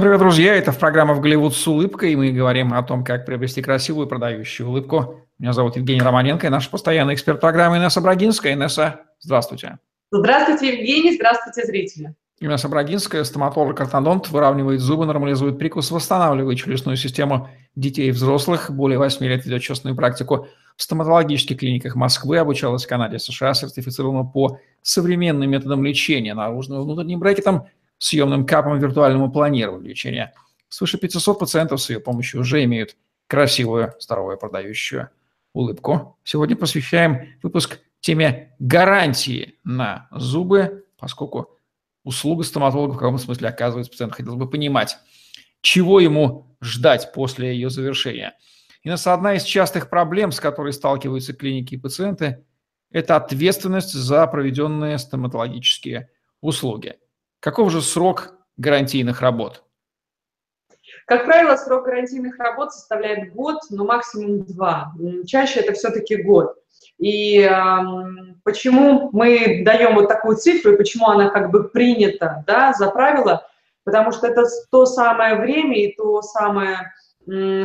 Привет, 0.00 0.20
друзья! 0.20 0.54
Это 0.54 0.72
программа 0.72 1.14
«В 1.14 1.20
Голливуд 1.20 1.56
с 1.56 1.66
улыбкой», 1.66 2.12
и 2.12 2.16
мы 2.16 2.30
говорим 2.30 2.72
о 2.72 2.80
том, 2.84 3.02
как 3.02 3.26
приобрести 3.26 3.62
красивую 3.62 4.06
продающую 4.06 4.68
улыбку. 4.68 5.26
Меня 5.40 5.52
зовут 5.52 5.74
Евгений 5.74 6.00
Романенко, 6.00 6.46
и 6.46 6.50
наш 6.50 6.70
постоянный 6.70 7.14
эксперт 7.14 7.40
программы 7.40 7.78
Инесса 7.78 8.00
Брагинская. 8.00 8.52
Инесса, 8.52 9.00
здравствуйте. 9.18 9.78
Здравствуйте, 10.12 10.78
Евгений, 10.78 11.16
здравствуйте, 11.16 11.66
зрители. 11.66 12.14
Инесса 12.38 12.68
Брагинская, 12.68 13.24
стоматолог-ортодонт, 13.24 14.28
выравнивает 14.28 14.80
зубы, 14.80 15.04
нормализует 15.04 15.58
прикус, 15.58 15.90
восстанавливает 15.90 16.58
челюстную 16.58 16.96
систему 16.96 17.48
детей 17.74 18.10
и 18.10 18.12
взрослых. 18.12 18.70
Более 18.70 18.98
8 18.98 19.26
лет 19.26 19.44
ведет 19.46 19.62
частную 19.62 19.96
практику 19.96 20.46
в 20.76 20.82
стоматологических 20.82 21.58
клиниках 21.58 21.96
Москвы, 21.96 22.38
обучалась 22.38 22.84
в 22.84 22.88
Канаде, 22.88 23.18
США, 23.18 23.52
сертифицирована 23.52 24.22
по 24.22 24.60
современным 24.80 25.50
методам 25.50 25.84
лечения 25.84 26.34
наружным 26.34 26.82
и 26.82 26.84
внутренним 26.84 27.18
брекетом– 27.18 27.66
съемным 27.98 28.46
капом 28.46 28.78
виртуальному 28.78 29.30
планированию 29.30 29.90
лечения. 29.90 30.34
Свыше 30.68 30.98
500 30.98 31.38
пациентов 31.38 31.82
с 31.82 31.90
ее 31.90 32.00
помощью 32.00 32.40
уже 32.40 32.64
имеют 32.64 32.96
красивую, 33.26 33.94
здоровую, 34.00 34.38
продающую 34.38 35.10
улыбку. 35.52 36.18
Сегодня 36.24 36.56
посвящаем 36.56 37.38
выпуск 37.42 37.80
теме 38.00 38.54
гарантии 38.58 39.58
на 39.64 40.08
зубы, 40.12 40.84
поскольку 40.98 41.58
услуга 42.04 42.44
стоматолога 42.44 42.92
в 42.92 42.98
каком 42.98 43.18
смысле 43.18 43.48
оказывается 43.48 43.90
пациент. 43.90 44.14
Хотелось 44.14 44.38
бы 44.38 44.48
понимать, 44.48 44.96
чего 45.60 46.00
ему 46.00 46.56
ждать 46.60 47.12
после 47.12 47.52
ее 47.52 47.70
завершения. 47.70 48.34
И 48.82 48.88
нас 48.88 49.06
одна 49.06 49.34
из 49.34 49.42
частых 49.42 49.90
проблем, 49.90 50.32
с 50.32 50.40
которой 50.40 50.72
сталкиваются 50.72 51.34
клиники 51.34 51.74
и 51.74 51.78
пациенты, 51.78 52.44
это 52.90 53.16
ответственность 53.16 53.92
за 53.92 54.26
проведенные 54.26 54.98
стоматологические 54.98 56.10
услуги. 56.40 56.96
Каков 57.40 57.70
же 57.70 57.82
срок 57.82 58.34
гарантийных 58.56 59.20
работ? 59.20 59.62
Как 61.06 61.24
правило, 61.24 61.56
срок 61.56 61.84
гарантийных 61.86 62.38
работ 62.38 62.72
составляет 62.72 63.32
год, 63.32 63.60
но 63.70 63.84
максимум 63.84 64.44
два. 64.44 64.92
Чаще 65.26 65.60
это 65.60 65.72
все-таки 65.72 66.16
год. 66.16 66.56
И 66.98 67.40
э, 67.40 67.50
почему 68.44 69.08
мы 69.12 69.62
даем 69.64 69.94
вот 69.94 70.08
такую 70.08 70.36
цифру, 70.36 70.72
и 70.72 70.76
почему 70.76 71.06
она 71.06 71.30
как 71.30 71.50
бы 71.50 71.68
принята 71.68 72.44
да, 72.46 72.72
за 72.72 72.90
правило? 72.90 73.46
Потому 73.84 74.12
что 74.12 74.26
это 74.26 74.44
то 74.70 74.84
самое 74.84 75.36
время 75.36 75.78
и 75.78 75.94
то 75.96 76.20
самое, 76.20 76.92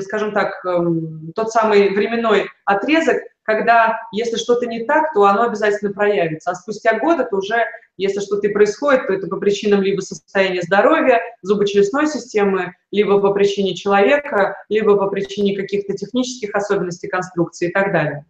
скажем 0.01 0.31
так, 0.31 0.63
эм, 0.65 1.33
тот 1.35 1.51
самый 1.51 1.89
временной 1.89 2.47
отрезок, 2.63 3.17
когда 3.43 3.99
если 4.11 4.37
что-то 4.37 4.65
не 4.65 4.85
так, 4.85 5.13
то 5.13 5.25
оно 5.25 5.43
обязательно 5.43 5.91
проявится. 5.91 6.51
А 6.51 6.55
спустя 6.55 6.99
год 6.99 7.19
это 7.19 7.35
уже, 7.35 7.65
если 7.97 8.19
что-то 8.19 8.47
и 8.47 8.53
происходит, 8.53 9.07
то 9.07 9.13
это 9.13 9.27
по 9.27 9.37
причинам 9.37 9.81
либо 9.81 10.01
состояния 10.01 10.61
здоровья, 10.61 11.21
зубочелюстной 11.41 12.07
системы, 12.07 12.73
либо 12.91 13.19
по 13.19 13.31
причине 13.31 13.75
человека, 13.75 14.55
либо 14.69 14.97
по 14.97 15.07
причине 15.07 15.55
каких-то 15.55 15.93
технических 15.93 16.55
особенностей 16.55 17.07
конструкции 17.07 17.69
и 17.69 17.71
так 17.71 17.91
далее. 17.91 18.25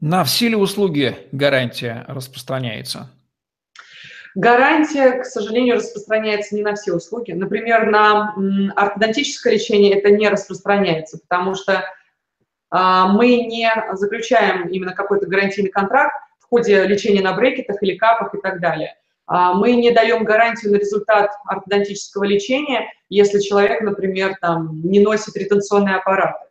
На 0.00 0.24
все 0.24 0.48
ли 0.48 0.56
услуги 0.56 1.16
гарантия 1.30 2.04
распространяется? 2.08 3.08
Гарантия, 4.34 5.20
к 5.20 5.26
сожалению, 5.26 5.76
распространяется 5.76 6.54
не 6.54 6.62
на 6.62 6.74
все 6.74 6.94
услуги. 6.94 7.32
Например, 7.32 7.90
на 7.90 8.34
ортодонтическое 8.74 9.52
лечение 9.52 9.98
это 9.98 10.10
не 10.10 10.28
распространяется, 10.28 11.18
потому 11.18 11.54
что 11.54 11.84
мы 12.72 13.44
не 13.44 13.70
заключаем 13.92 14.68
именно 14.68 14.94
какой-то 14.94 15.26
гарантийный 15.26 15.70
контракт 15.70 16.14
в 16.38 16.48
ходе 16.48 16.86
лечения 16.86 17.20
на 17.20 17.34
брекетах 17.34 17.82
или 17.82 17.96
капах 17.96 18.34
и 18.34 18.38
так 18.40 18.60
далее. 18.60 18.96
А, 19.26 19.54
мы 19.54 19.72
не 19.76 19.92
даем 19.92 20.24
гарантию 20.24 20.72
на 20.72 20.76
результат 20.76 21.30
ортодонтического 21.46 22.24
лечения, 22.24 22.90
если 23.08 23.40
человек, 23.40 23.80
например, 23.80 24.36
там, 24.40 24.80
не 24.82 25.00
носит 25.00 25.36
ретенционные 25.36 25.96
аппараты. 25.96 26.46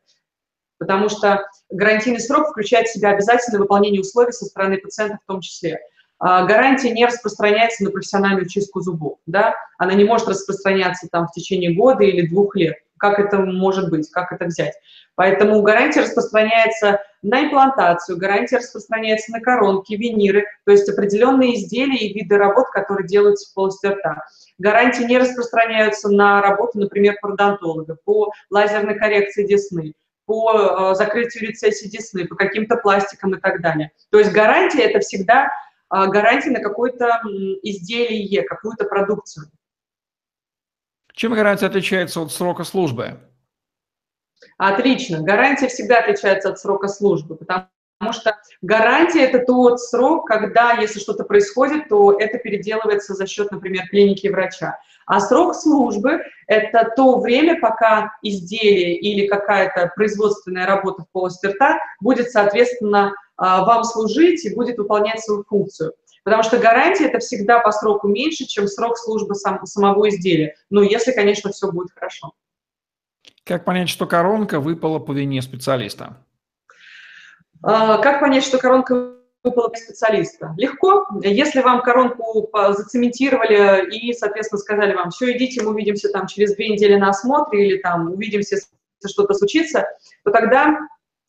Потому 0.78 1.10
что 1.10 1.46
гарантийный 1.70 2.20
срок 2.20 2.50
включает 2.50 2.88
в 2.88 2.94
себя 2.94 3.10
обязательное 3.10 3.60
выполнение 3.60 4.02
условий 4.02 4.32
со 4.32 4.46
стороны 4.46 4.78
пациента 4.78 5.20
в 5.24 5.28
том 5.28 5.42
числе. 5.42 5.80
А, 6.18 6.46
гарантия 6.46 6.92
не 6.92 7.06
распространяется 7.06 7.84
на 7.84 7.92
профессиональную 7.92 8.48
чистку 8.48 8.82
зубов. 8.82 9.20
Да? 9.26 9.54
Она 9.78 9.94
не 9.94 10.04
может 10.04 10.28
распространяться 10.28 11.08
там, 11.12 11.28
в 11.28 11.34
течение 11.34 11.76
года 11.76 12.04
или 12.04 12.28
двух 12.28 12.56
лет. 12.56 12.78
Как 13.02 13.18
это 13.18 13.40
может 13.40 13.90
быть, 13.90 14.12
как 14.12 14.32
это 14.32 14.46
взять? 14.46 14.76
Поэтому 15.16 15.64
гарантия 15.64 16.02
распространяется 16.02 17.02
на 17.24 17.46
имплантацию, 17.46 18.20
гарантия 18.20 18.58
распространяется 18.58 19.32
на 19.32 19.42
коронки, 19.42 19.94
виниры, 19.94 20.46
то 20.66 20.72
есть 20.72 20.88
определенные 20.88 21.56
изделия 21.56 21.98
и 21.98 22.14
виды 22.14 22.38
работ, 22.38 22.68
которые 22.70 23.08
делаются 23.08 23.50
в 23.50 23.56
полости 23.56 23.88
рта. 23.88 24.24
Гарантии 24.60 25.02
не 25.04 25.18
распространяются 25.18 26.10
на 26.10 26.44
работу, 26.44 26.78
например, 26.78 27.16
пародонтолога, 27.20 27.98
по 28.06 28.32
лазерной 28.52 28.94
коррекции 28.94 29.48
десны, 29.48 29.94
по 30.28 30.92
э, 30.92 30.96
закрытию 30.96 31.50
рецессии 31.50 31.88
десны, 31.88 32.28
по 32.28 32.36
каким-то 32.36 32.76
пластикам 32.76 33.34
и 33.34 33.40
так 33.40 33.62
далее. 33.62 33.90
То 34.12 34.20
есть 34.20 34.32
гарантия– 34.32 34.82
это 34.84 35.00
всегда 35.00 35.46
э, 35.46 35.50
гарантия 35.90 36.52
на 36.52 36.60
какое-то 36.60 37.20
изделие, 37.64 38.44
какую-то 38.44 38.86
продукцию. 38.86 39.48
Чем 41.14 41.34
гарантия 41.34 41.68
отличается 41.68 42.22
от 42.22 42.32
срока 42.32 42.64
службы? 42.64 43.20
Отлично. 44.58 45.22
Гарантия 45.22 45.68
всегда 45.68 46.00
отличается 46.00 46.50
от 46.50 46.60
срока 46.60 46.88
службы, 46.88 47.36
потому 47.36 47.68
что 48.12 48.36
гарантия– 48.62 49.22
это 49.22 49.46
тот 49.46 49.80
срок, 49.80 50.28
когда, 50.28 50.74
если 50.74 51.00
что-то 51.00 51.24
происходит, 51.24 51.90
то 51.90 52.14
это 52.14 52.38
переделывается 52.40 53.14
за 53.14 53.28
счет, 53.28 53.52
например, 53.52 53.88
клиники 53.90 54.28
и 54.28 54.30
врача. 54.30 54.80
А 55.06 55.20
срок 55.20 55.56
службы– 55.56 56.22
это 56.48 56.92
то 56.96 57.20
время, 57.20 57.60
пока 57.60 58.14
изделие 58.24 58.98
или 58.98 59.28
какая-то 59.28 59.92
производственная 59.96 60.66
работа 60.66 61.04
в 61.04 61.12
полости 61.12 61.46
рта 61.46 61.80
будет, 62.00 62.32
соответственно, 62.32 63.14
а, 63.38 63.66
вам 63.66 63.84
служить 63.84 64.46
и 64.46 64.56
будет 64.56 64.78
выполнять 64.78 65.22
свою 65.22 65.44
функцию. 65.44 65.94
Потому 66.24 66.44
что 66.44 66.60
гарантия– 66.60 67.06
это 67.08 67.20
всегда 67.20 67.60
по 67.60 67.72
сроку 67.72 68.08
меньше, 68.08 68.46
чем 68.46 68.68
срок 68.68 68.98
службы 68.98 69.36
сам, 69.36 69.66
самого 69.66 70.10
изделия. 70.10 70.56
Ну, 70.70 70.82
если, 70.82 71.12
конечно, 71.12 71.52
все 71.52 71.72
будет 71.72 71.92
хорошо. 71.94 72.34
Как 73.44 73.66
понять, 73.66 73.90
что 73.90 74.06
коронка 74.06 74.60
выпала 74.60 75.00
по 75.00 75.14
вине 75.14 75.42
специалиста? 75.42 76.18
А, 77.64 77.98
как 77.98 78.20
понять, 78.20 78.44
что 78.44 78.60
коронка 78.60 79.16
выпала 79.44 79.70
по 79.70 79.78
специалиста? 79.78 80.54
Легко. 80.58 81.08
Если 81.24 81.62
вам 81.62 81.82
коронку 81.82 82.52
зацементировали 82.54 83.90
и, 83.90 84.14
соответственно, 84.14 84.60
сказали 84.60 84.94
вам, 84.94 85.10
все, 85.10 85.36
идите, 85.36 85.64
мы 85.64 85.72
увидимся 85.72 86.10
там 86.10 86.28
через 86.28 86.56
две 86.56 86.70
недели 86.70 86.96
на 86.98 87.10
осмотре 87.10 87.68
или 87.68 87.78
там 87.78 88.12
увидимся, 88.12 88.56
если 88.58 88.68
что-то 89.08 89.34
случится, 89.34 89.88
то 90.24 90.30
тогда 90.30 90.78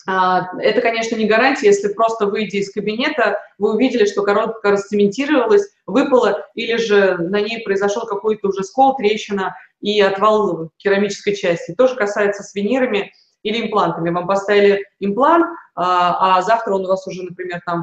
это, 0.06 0.80
конечно, 0.80 1.16
не 1.16 1.26
гарантия, 1.26 1.66
если 1.66 1.92
просто 1.92 2.26
выйдя 2.26 2.58
из 2.58 2.72
кабинета, 2.72 3.38
вы 3.58 3.74
увидели, 3.74 4.04
что 4.04 4.22
коронка 4.22 4.70
расцементировалась, 4.70 5.68
выпала, 5.86 6.46
или 6.54 6.76
же 6.76 7.18
на 7.18 7.40
ней 7.40 7.62
произошел 7.62 8.06
какой-то 8.06 8.48
уже 8.48 8.64
скол, 8.64 8.96
трещина 8.96 9.56
и 9.80 10.00
отвал 10.00 10.70
керамической 10.78 11.36
части. 11.36 11.74
Тоже 11.74 11.94
касается 11.94 12.42
с 12.42 12.54
винирами 12.54 13.12
или 13.42 13.66
имплантами. 13.66 14.10
Вам 14.10 14.26
поставили 14.26 14.84
имплант, 15.00 15.46
а, 15.74 16.38
а 16.38 16.42
завтра 16.42 16.74
он 16.74 16.84
у 16.84 16.88
вас 16.88 17.06
уже, 17.06 17.22
например, 17.22 17.60
там 17.64 17.82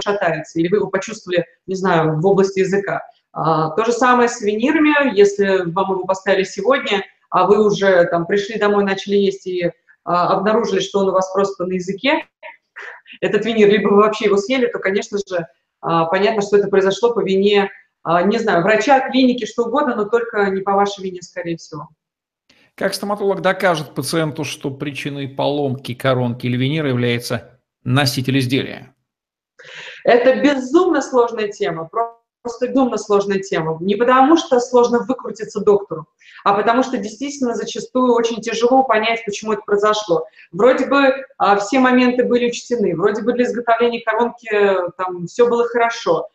шатается, 0.00 0.58
или 0.58 0.68
вы 0.68 0.78
его 0.78 0.88
почувствовали, 0.88 1.44
не 1.66 1.74
знаю, 1.74 2.20
в 2.20 2.26
области 2.26 2.60
языка. 2.60 3.02
А, 3.32 3.70
то 3.70 3.84
же 3.84 3.92
самое 3.92 4.28
с 4.28 4.40
винирами, 4.40 5.16
если 5.16 5.70
вам 5.70 5.92
его 5.92 6.04
поставили 6.04 6.44
сегодня, 6.44 7.04
а 7.30 7.46
вы 7.46 7.64
уже 7.64 8.04
там 8.06 8.26
пришли 8.26 8.58
домой, 8.58 8.84
начали 8.84 9.16
есть 9.16 9.46
и 9.46 9.64
а, 9.64 9.72
обнаружили, 10.10 10.80
что 10.80 11.00
он 11.00 11.08
у 11.08 11.12
вас 11.12 11.32
просто 11.32 11.64
на 11.64 11.74
языке, 11.74 12.26
этот 13.20 13.44
винир, 13.44 13.68
либо 13.68 13.88
вы 13.88 13.96
вообще 13.96 14.26
его 14.26 14.36
съели, 14.36 14.66
то, 14.66 14.78
конечно 14.78 15.18
же, 15.18 15.46
а, 15.80 16.06
понятно, 16.06 16.42
что 16.42 16.56
это 16.56 16.68
произошло 16.68 17.12
по 17.12 17.20
вине, 17.20 17.70
а, 18.02 18.22
не 18.22 18.38
знаю, 18.38 18.62
врача, 18.62 19.10
клиники, 19.10 19.46
что 19.46 19.64
угодно, 19.64 19.94
но 19.96 20.04
только 20.04 20.46
не 20.50 20.62
по 20.62 20.72
вашей 20.72 21.04
вине, 21.04 21.22
скорее 21.22 21.56
всего. 21.56 21.88
Как 22.74 22.94
стоматолог 22.94 23.42
докажет 23.42 23.94
пациенту, 23.94 24.44
что 24.44 24.70
причиной 24.70 25.28
поломки 25.28 25.94
коронки 25.94 26.46
или 26.46 26.56
винира 26.56 26.88
является 26.88 27.60
носитель 27.84 28.38
изделия? 28.38 28.94
Это 30.04 30.40
безумно 30.40 31.02
сложная 31.02 31.48
тема 31.48 31.84
просто 31.84 32.19
безумно 32.44 32.96
сложная 32.96 33.40
тема. 33.40 33.78
Не 33.80 33.96
потому, 33.96 34.36
что 34.36 34.60
сложно 34.60 35.00
выкрутиться 35.00 35.60
доктору, 35.60 36.06
а 36.44 36.54
потому 36.54 36.82
что 36.82 36.96
действительно 36.96 37.54
зачастую 37.54 38.14
очень 38.14 38.40
тяжело 38.40 38.82
понять, 38.82 39.24
почему 39.24 39.52
это 39.52 39.62
произошло. 39.62 40.24
Вроде 40.52 40.86
бы 40.86 41.14
а, 41.38 41.56
все 41.56 41.78
моменты 41.78 42.24
были 42.24 42.48
учтены, 42.48 42.96
вроде 42.96 43.22
бы 43.22 43.32
для 43.32 43.44
изготовления 43.44 44.02
коронки 44.02 44.48
там 44.96 45.26
все 45.26 45.46
было 45.46 45.66
хорошо, 45.66 46.28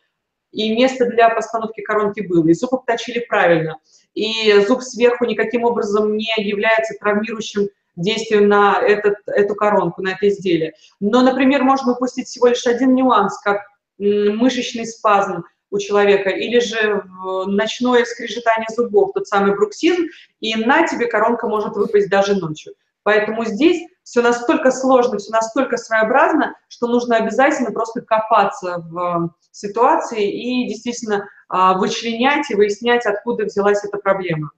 и 0.52 0.74
место 0.74 1.06
для 1.06 1.28
постановки 1.30 1.80
коронки 1.82 2.20
было, 2.20 2.46
и 2.48 2.54
зуб 2.54 2.74
обточили 2.74 3.20
правильно, 3.28 3.78
и 4.14 4.60
зуб 4.66 4.82
сверху 4.82 5.24
никаким 5.24 5.64
образом 5.64 6.16
не 6.16 6.32
является 6.38 6.94
травмирующим 6.98 7.68
действием 7.96 8.48
на 8.48 8.78
этот, 8.80 9.16
эту 9.26 9.54
коронку, 9.54 10.02
на 10.02 10.10
это 10.10 10.28
изделие. 10.28 10.74
Но, 11.00 11.22
например, 11.22 11.64
можно 11.64 11.92
упустить 11.92 12.28
всего 12.28 12.48
лишь 12.48 12.66
один 12.66 12.94
нюанс, 12.94 13.38
как 13.42 13.62
мышечный 13.98 14.86
спазм, 14.86 15.44
у 15.76 15.78
человека, 15.78 16.30
или 16.30 16.58
же 16.58 17.04
ночное 17.46 18.04
скрежетание 18.04 18.66
зубов, 18.74 19.12
тот 19.14 19.28
самый 19.28 19.54
бруксизм, 19.54 20.04
и 20.40 20.54
на 20.56 20.86
тебе 20.86 21.06
коронка 21.06 21.46
может 21.46 21.76
выпасть 21.76 22.08
даже 22.08 22.34
ночью. 22.34 22.74
Поэтому 23.02 23.44
здесь 23.44 23.86
все 24.02 24.22
настолько 24.22 24.70
сложно, 24.72 25.18
все 25.18 25.30
настолько 25.30 25.76
своеобразно, 25.76 26.54
что 26.68 26.88
нужно 26.88 27.16
обязательно 27.16 27.70
просто 27.70 28.00
копаться 28.00 28.78
в 28.78 29.30
ситуации 29.52 30.28
и 30.28 30.68
действительно 30.68 31.28
а, 31.48 31.78
вычленять 31.78 32.50
и 32.50 32.54
выяснять, 32.54 33.06
откуда 33.06 33.44
взялась 33.44 33.84
эта 33.84 33.98
проблема. 33.98 34.50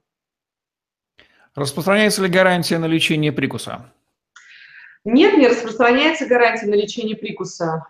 Распространяется 1.54 2.22
ли 2.22 2.28
гарантия 2.28 2.78
на 2.78 2.86
лечение 2.86 3.32
прикуса? 3.32 3.90
Нет, 5.10 5.38
не 5.38 5.48
распространяется 5.48 6.26
гарантия 6.26 6.66
на 6.66 6.74
лечение 6.74 7.16
прикуса. 7.16 7.82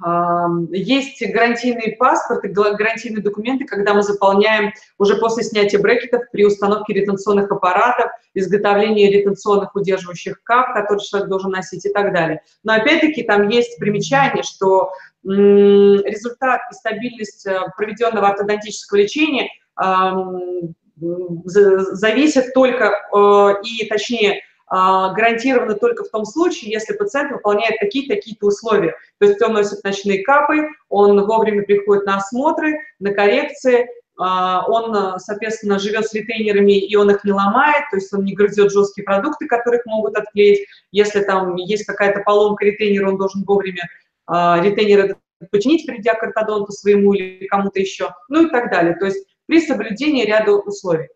Есть 0.70 1.20
гарантийный 1.32 1.96
паспорт 1.98 2.44
и 2.44 2.48
гарантийные 2.48 3.24
документы, 3.24 3.64
когда 3.64 3.92
мы 3.92 4.02
заполняем 4.02 4.72
уже 4.98 5.16
после 5.16 5.42
снятия 5.42 5.80
брекетов 5.80 6.22
при 6.30 6.44
установке 6.44 6.94
ретенционных 6.94 7.50
аппаратов, 7.50 8.12
изготовлении 8.34 9.10
ретенционных 9.10 9.74
удерживающих 9.74 10.44
кап, 10.44 10.72
которые 10.74 11.04
человек 11.04 11.28
должен 11.28 11.50
носить 11.50 11.84
и 11.86 11.92
так 11.92 12.12
далее. 12.12 12.40
Но 12.62 12.74
опять-таки 12.74 13.24
там 13.24 13.48
есть 13.48 13.80
примечание, 13.80 14.44
что 14.44 14.92
результат 15.24 16.60
и 16.70 16.74
стабильность 16.74 17.44
э, 17.46 17.60
проведенного 17.76 18.28
ортодонтического 18.28 18.98
лечения 18.98 19.48
зависит 21.00 22.54
только 22.54 22.92
э, 23.12 23.54
и, 23.64 23.86
точнее, 23.86 24.42
гарантированы 24.70 25.74
только 25.74 26.04
в 26.04 26.10
том 26.10 26.24
случае, 26.24 26.72
если 26.72 26.94
пациент 26.94 27.32
выполняет 27.32 27.80
такие-такие-то 27.80 28.46
условия. 28.46 28.94
То 29.18 29.26
есть 29.26 29.40
он 29.42 29.54
носит 29.54 29.82
ночные 29.84 30.22
капы, 30.22 30.68
он 30.88 31.24
вовремя 31.26 31.62
приходит 31.62 32.04
на 32.04 32.16
осмотры, 32.16 32.78
на 32.98 33.12
коррекции, 33.12 33.88
а, 34.18 34.66
он, 34.66 35.18
соответственно, 35.20 35.78
живет 35.78 36.06
с 36.06 36.12
ретейнерами, 36.12 36.78
и 36.78 36.96
он 36.96 37.10
их 37.10 37.22
не 37.24 37.32
ломает, 37.32 37.84
то 37.90 37.96
есть 37.96 38.12
он 38.12 38.24
не 38.24 38.34
грызет 38.34 38.72
жесткие 38.72 39.04
продукты, 39.04 39.46
которых 39.46 39.86
могут 39.86 40.16
отклеить. 40.16 40.66
Если 40.90 41.22
там 41.22 41.54
есть 41.54 41.86
какая-то 41.86 42.20
поломка 42.20 42.64
ретейнера, 42.64 43.08
он 43.08 43.16
должен 43.16 43.44
вовремя 43.44 43.88
а, 44.26 44.60
ретейнеры 44.60 45.16
починить, 45.52 45.86
придя 45.86 46.14
к 46.14 46.22
ортодонту 46.24 46.72
своему 46.72 47.14
или 47.14 47.46
кому-то 47.46 47.78
еще, 47.78 48.12
ну 48.28 48.46
и 48.46 48.50
так 48.50 48.70
далее. 48.70 48.96
То 48.96 49.06
есть 49.06 49.24
при 49.46 49.60
соблюдении 49.60 50.26
ряда 50.26 50.52
условий. 50.52 51.08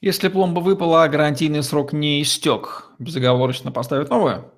Если 0.00 0.28
пломба 0.28 0.60
выпала, 0.60 1.02
а 1.02 1.08
гарантийный 1.08 1.62
срок 1.62 1.92
не 1.92 2.22
истек, 2.22 2.90
безоговорочно 3.00 3.72
поставят 3.72 4.10
новую? 4.10 4.52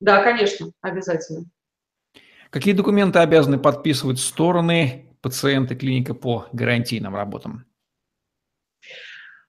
Да, 0.00 0.22
конечно, 0.22 0.70
обязательно. 0.82 1.46
Какие 2.50 2.74
документы 2.74 3.20
обязаны 3.20 3.58
подписывать 3.58 4.18
стороны, 4.18 5.06
пациенты, 5.22 5.76
клиника 5.76 6.12
по 6.12 6.46
гарантийным 6.52 7.16
работам? 7.16 7.64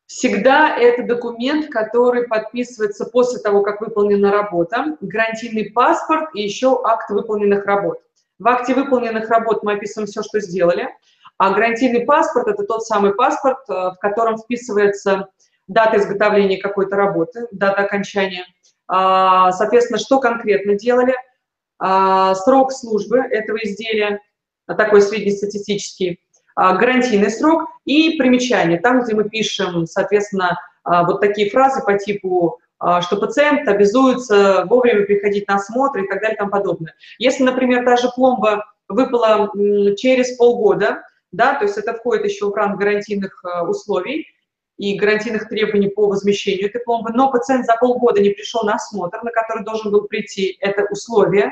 Всегда 0.05 0.77
это 0.77 1.03
документ, 1.03 1.69
который 1.69 2.27
подписывается 2.27 3.05
после 3.05 3.39
того, 3.39 3.63
как 3.63 3.81
выполнена 3.81 4.31
работа, 4.31 4.97
гарантийный 5.01 5.71
паспорт 5.71 6.33
и 6.35 6.41
еще 6.41 6.81
акт 6.85 7.09
выполненных 7.09 7.65
работ. 7.65 7.99
В 8.39 8.47
акте 8.47 8.73
выполненных 8.73 9.29
работ 9.29 9.63
мы 9.63 9.73
описываем 9.73 10.07
все, 10.07 10.23
что 10.23 10.39
сделали– 10.39 10.87
а 11.41 11.49
гарантийный 11.53 12.05
паспорт– 12.05 12.47
это 12.49 12.61
тот 12.65 12.83
самый 12.83 13.15
паспорт, 13.15 13.67
э, 13.67 13.73
в 13.73 13.95
котором 13.99 14.37
вписывается 14.37 15.29
дата 15.67 15.97
изготовления 15.97 16.61
какой-то 16.61 16.95
работы, 16.95 17.47
дата 17.51 17.81
окончания, 17.81 18.45
а, 18.87 19.51
соответственно, 19.51 19.97
что 19.97 20.19
конкретно 20.19 20.75
делали, 20.75 21.15
а, 21.79 22.35
срок 22.35 22.71
службы 22.71 23.17
этого 23.17 23.57
изделия, 23.63 24.19
такой 24.67 25.01
среднестатистический, 25.01 26.19
а, 26.55 26.75
гарантийный 26.75 27.31
срок 27.31 27.69
и 27.85 28.19
примечание, 28.19 28.79
там, 28.79 29.01
где 29.01 29.15
мы 29.15 29.27
пишем, 29.27 29.87
соответственно, 29.87 30.59
вот 30.83 31.21
такие 31.21 31.49
фразы 31.49 31.83
по 31.83 31.97
типу 31.97 32.59
что 33.01 33.17
пациент 33.17 33.67
обязуется 33.67 34.65
вовремя 34.65 35.05
приходить 35.05 35.47
на 35.47 35.55
осмотр 35.55 35.99
и 35.99 36.07
так 36.07 36.19
далее 36.19 36.33
и 36.33 36.37
тому 36.37 36.49
подобное. 36.49 36.95
Если, 37.19 37.43
например, 37.43 37.85
та 37.85 37.95
же 37.95 38.09
пломба 38.15 38.65
выпала 38.87 39.51
через 39.95 40.35
полгода, 40.35 41.03
да, 41.31 41.55
то 41.55 41.65
есть 41.65 41.77
это 41.77 41.93
входит 41.93 42.25
еще 42.25 42.49
в 42.49 42.53
ранг 42.53 42.79
гарантийных 42.79 43.43
э, 43.43 43.61
условий 43.65 44.27
и 44.77 44.97
гарантийных 44.97 45.47
требований 45.47 45.89
по 45.89 46.07
возмещению 46.07 46.67
этой 46.67 46.81
пломбы, 46.81 47.11
но 47.13 47.31
пациент 47.31 47.65
за 47.65 47.75
полгода 47.75 48.21
не 48.21 48.31
пришел 48.31 48.63
на 48.63 48.75
осмотр, 48.75 49.21
на 49.23 49.31
который 49.31 49.63
должен 49.63 49.91
был 49.91 50.07
прийти, 50.07 50.57
это 50.59 50.87
условие 50.89 51.51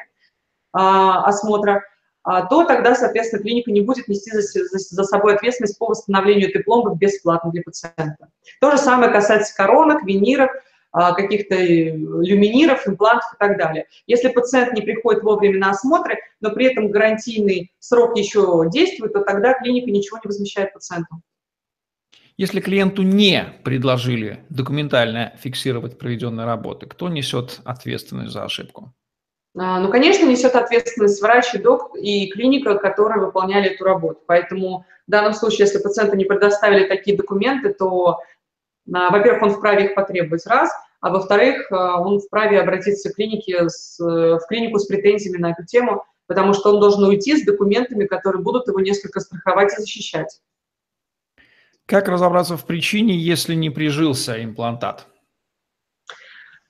а, 0.73 1.25
осмотра, 1.25 1.83
а, 2.23 2.45
то 2.47 2.65
тогда, 2.65 2.95
соответственно, 2.95 3.41
клиника 3.41 3.71
не 3.71 3.81
будет 3.81 4.07
нести 4.07 4.31
за, 4.31 4.41
за, 4.41 4.77
за 4.77 5.03
собой 5.03 5.35
ответственность 5.35 5.77
по 5.77 5.87
восстановлению 5.87 6.49
этой 6.49 6.63
пломбы 6.63 6.95
бесплатно 6.95 7.51
для 7.51 7.61
пациента. 7.61 8.29
То 8.59 8.71
же 8.71 8.77
самое 8.77 9.11
касается 9.11 9.55
коронок, 9.55 10.03
виниров, 10.03 10.51
каких-то 10.91 11.56
э, 11.56 11.91
люминиров, 11.95 12.88
имплантов 12.88 13.33
и 13.33 13.38
так 13.38 13.57
далее. 13.57 13.88
Если 14.07 14.30
пациент 14.30 14.74
не 14.74 14.81
приходит 14.81 15.24
вовремя 15.24 15.59
на 15.59 15.69
осмотры, 15.71 16.18
но 16.41 16.51
при 16.51 16.65
этом 16.65 16.89
гарантийный 16.89 17.71
срок 17.80 18.18
еще 18.18 18.65
действует, 18.71 19.13
то 19.13 19.21
тогда 19.21 19.53
клиника 19.53 19.91
ничего 19.91 20.18
не 20.24 20.27
возмещает 20.27 20.74
пациенту. 20.74 21.21
Если 22.38 22.62
клиенту 22.62 23.03
не 23.03 23.53
предложили 23.65 24.45
документально 24.50 25.33
фиксировать 25.38 26.00
проведенные 26.00 26.45
работы, 26.45 26.86
кто 26.86 27.09
несет 27.09 27.59
ответственность 27.65 28.31
за 28.31 28.45
ошибку? 28.45 28.94
А, 29.57 29.80
ну, 29.80 29.89
конечно, 29.89 30.25
несет 30.25 30.56
ответственность 30.56 31.21
врач 31.21 31.53
и 31.53 31.57
док 31.57 31.95
и 31.97 32.30
клиника, 32.30 32.75
которые 32.75 33.25
выполняли 33.25 33.71
эту 33.71 33.83
работу. 33.83 34.21
Поэтому 34.25 34.86
в 35.06 35.12
данном 35.12 35.33
случае, 35.33 35.65
если 35.65 35.80
пациенту 35.80 36.15
не 36.15 36.24
предоставили 36.24 36.88
такие 36.88 37.18
документы, 37.18 37.74
то 37.74 38.07
а, 38.09 38.19
во-первых, 38.85 39.43
он 39.43 39.49
вправе 39.51 39.85
их 39.85 39.95
потребовать, 39.95 40.45
раз, 40.47 40.69
а 41.01 41.11
во-вторых, 41.11 41.71
а, 41.71 42.01
он 42.01 42.19
вправе 42.19 42.59
обратиться 42.59 43.09
в, 43.09 43.13
клинике 43.13 43.69
с, 43.69 43.97
в 43.99 44.41
клинику 44.47 44.79
с 44.79 44.85
претензиями 44.85 45.37
на 45.37 45.51
эту 45.51 45.65
тему, 45.65 46.03
потому 46.27 46.53
что 46.53 46.73
он 46.73 46.79
должен 46.79 47.03
уйти 47.03 47.37
с 47.37 47.45
документами, 47.45 48.05
которые 48.05 48.43
будут 48.43 48.67
его 48.67 48.79
несколько 48.79 49.19
страховать 49.19 49.73
и 49.77 49.81
защищать. 49.81 50.41
Как 51.85 52.07
разобраться 52.07 52.55
в 52.55 52.65
причине, 52.65 53.15
если 53.15 53.55
не 53.55 53.69
прижился 53.69 54.43
имплантат? 54.43 55.07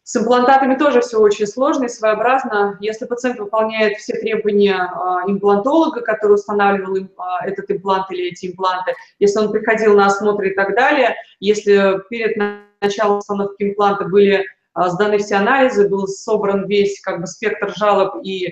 С 0.10 0.16
имплантатами 0.16 0.74
тоже 0.74 1.02
все 1.02 1.20
очень 1.20 1.46
сложно 1.46 1.86
и 1.86 1.88
своеобразно. 1.88 2.80
Если 2.82 3.06
пациент 3.06 3.38
выполняет 3.38 4.00
все 4.00 4.14
требования 4.14 4.74
а, 4.74 5.22
имплантолога, 5.28 6.02
который 6.02 6.34
устанавливал 6.34 7.08
а, 7.16 7.46
этот 7.46 7.70
имплант 7.70 8.10
или 8.10 8.32
эти 8.32 8.48
импланты, 8.48 8.94
если 9.20 9.38
он 9.38 9.52
приходил 9.52 9.96
на 9.96 10.08
осмотр 10.08 10.46
и 10.46 10.56
так 10.56 10.74
далее, 10.74 11.16
если 11.40 12.02
перед 12.10 12.36
началом 12.82 13.20
установки 13.20 13.62
импланта 13.62 14.06
были 14.06 14.48
а, 14.74 14.90
сданы 14.90 15.20
все 15.20 15.36
анализы, 15.36 15.88
был 15.88 16.08
собран 16.08 16.66
весь 16.66 17.00
как 17.02 17.22
бы 17.22 17.28
спектр 17.28 17.72
жалоб 17.78 18.16
и 18.24 18.52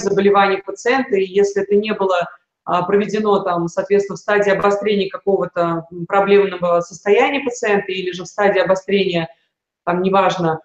заболеваний 0.00 0.56
пациента, 0.56 1.14
и 1.14 1.24
если 1.24 1.62
это 1.62 1.76
не 1.76 1.94
было 1.94 2.26
проведено 2.64 3.38
там, 3.44 3.68
соответственно, 3.68 4.16
в 4.16 4.20
стадии 4.20 4.50
обострения 4.50 5.08
какого-то 5.08 5.86
проблемного 6.08 6.80
состояния 6.80 7.44
пациента 7.44 7.92
или 7.92 8.10
же 8.10 8.24
в 8.24 8.26
стадии 8.26 8.60
обострения 8.60 9.28
там 9.88 10.02
неважно, 10.02 10.60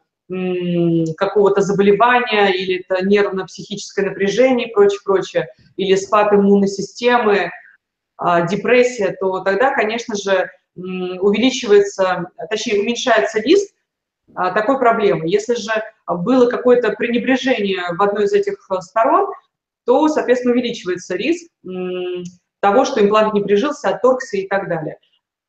какого-то 1.18 1.62
заболевания, 1.62 2.50
или 2.50 2.84
это 2.86 3.06
нервно-психическое 3.06 4.10
напряжение 4.10 4.68
и 4.68 4.74
прочее, 4.74 5.00
прочее, 5.06 5.48
или 5.78 5.96
спад 5.96 6.34
иммунной 6.34 6.68
системы, 6.68 7.50
а, 8.18 8.42
депрессия, 8.42 9.16
то 9.18 9.40
тогда, 9.40 9.74
конечно 9.74 10.16
же, 10.16 10.50
увеличивается, 10.76 12.32
точнее, 12.50 12.82
уменьшается 12.82 13.40
риск 13.40 13.74
а, 14.36 14.52
такой 14.52 14.78
проблемы. 14.78 15.30
Если 15.30 15.56
же 15.56 15.72
было 16.06 16.50
какое-то 16.50 16.92
пренебрежение 16.92 17.82
в 17.98 18.02
одной 18.02 18.26
из 18.26 18.34
этих 18.34 18.70
сторон, 18.82 19.32
то, 19.86 20.10
соответственно, 20.10 20.54
увеличивается 20.54 21.16
риск 21.16 21.50
того, 22.60 22.84
что 22.84 23.02
имплант 23.02 23.34
не 23.34 23.42
прижился, 23.42 23.90
отторгся 23.90 24.36
и 24.36 24.48
так 24.50 24.68
далее. 24.68 24.98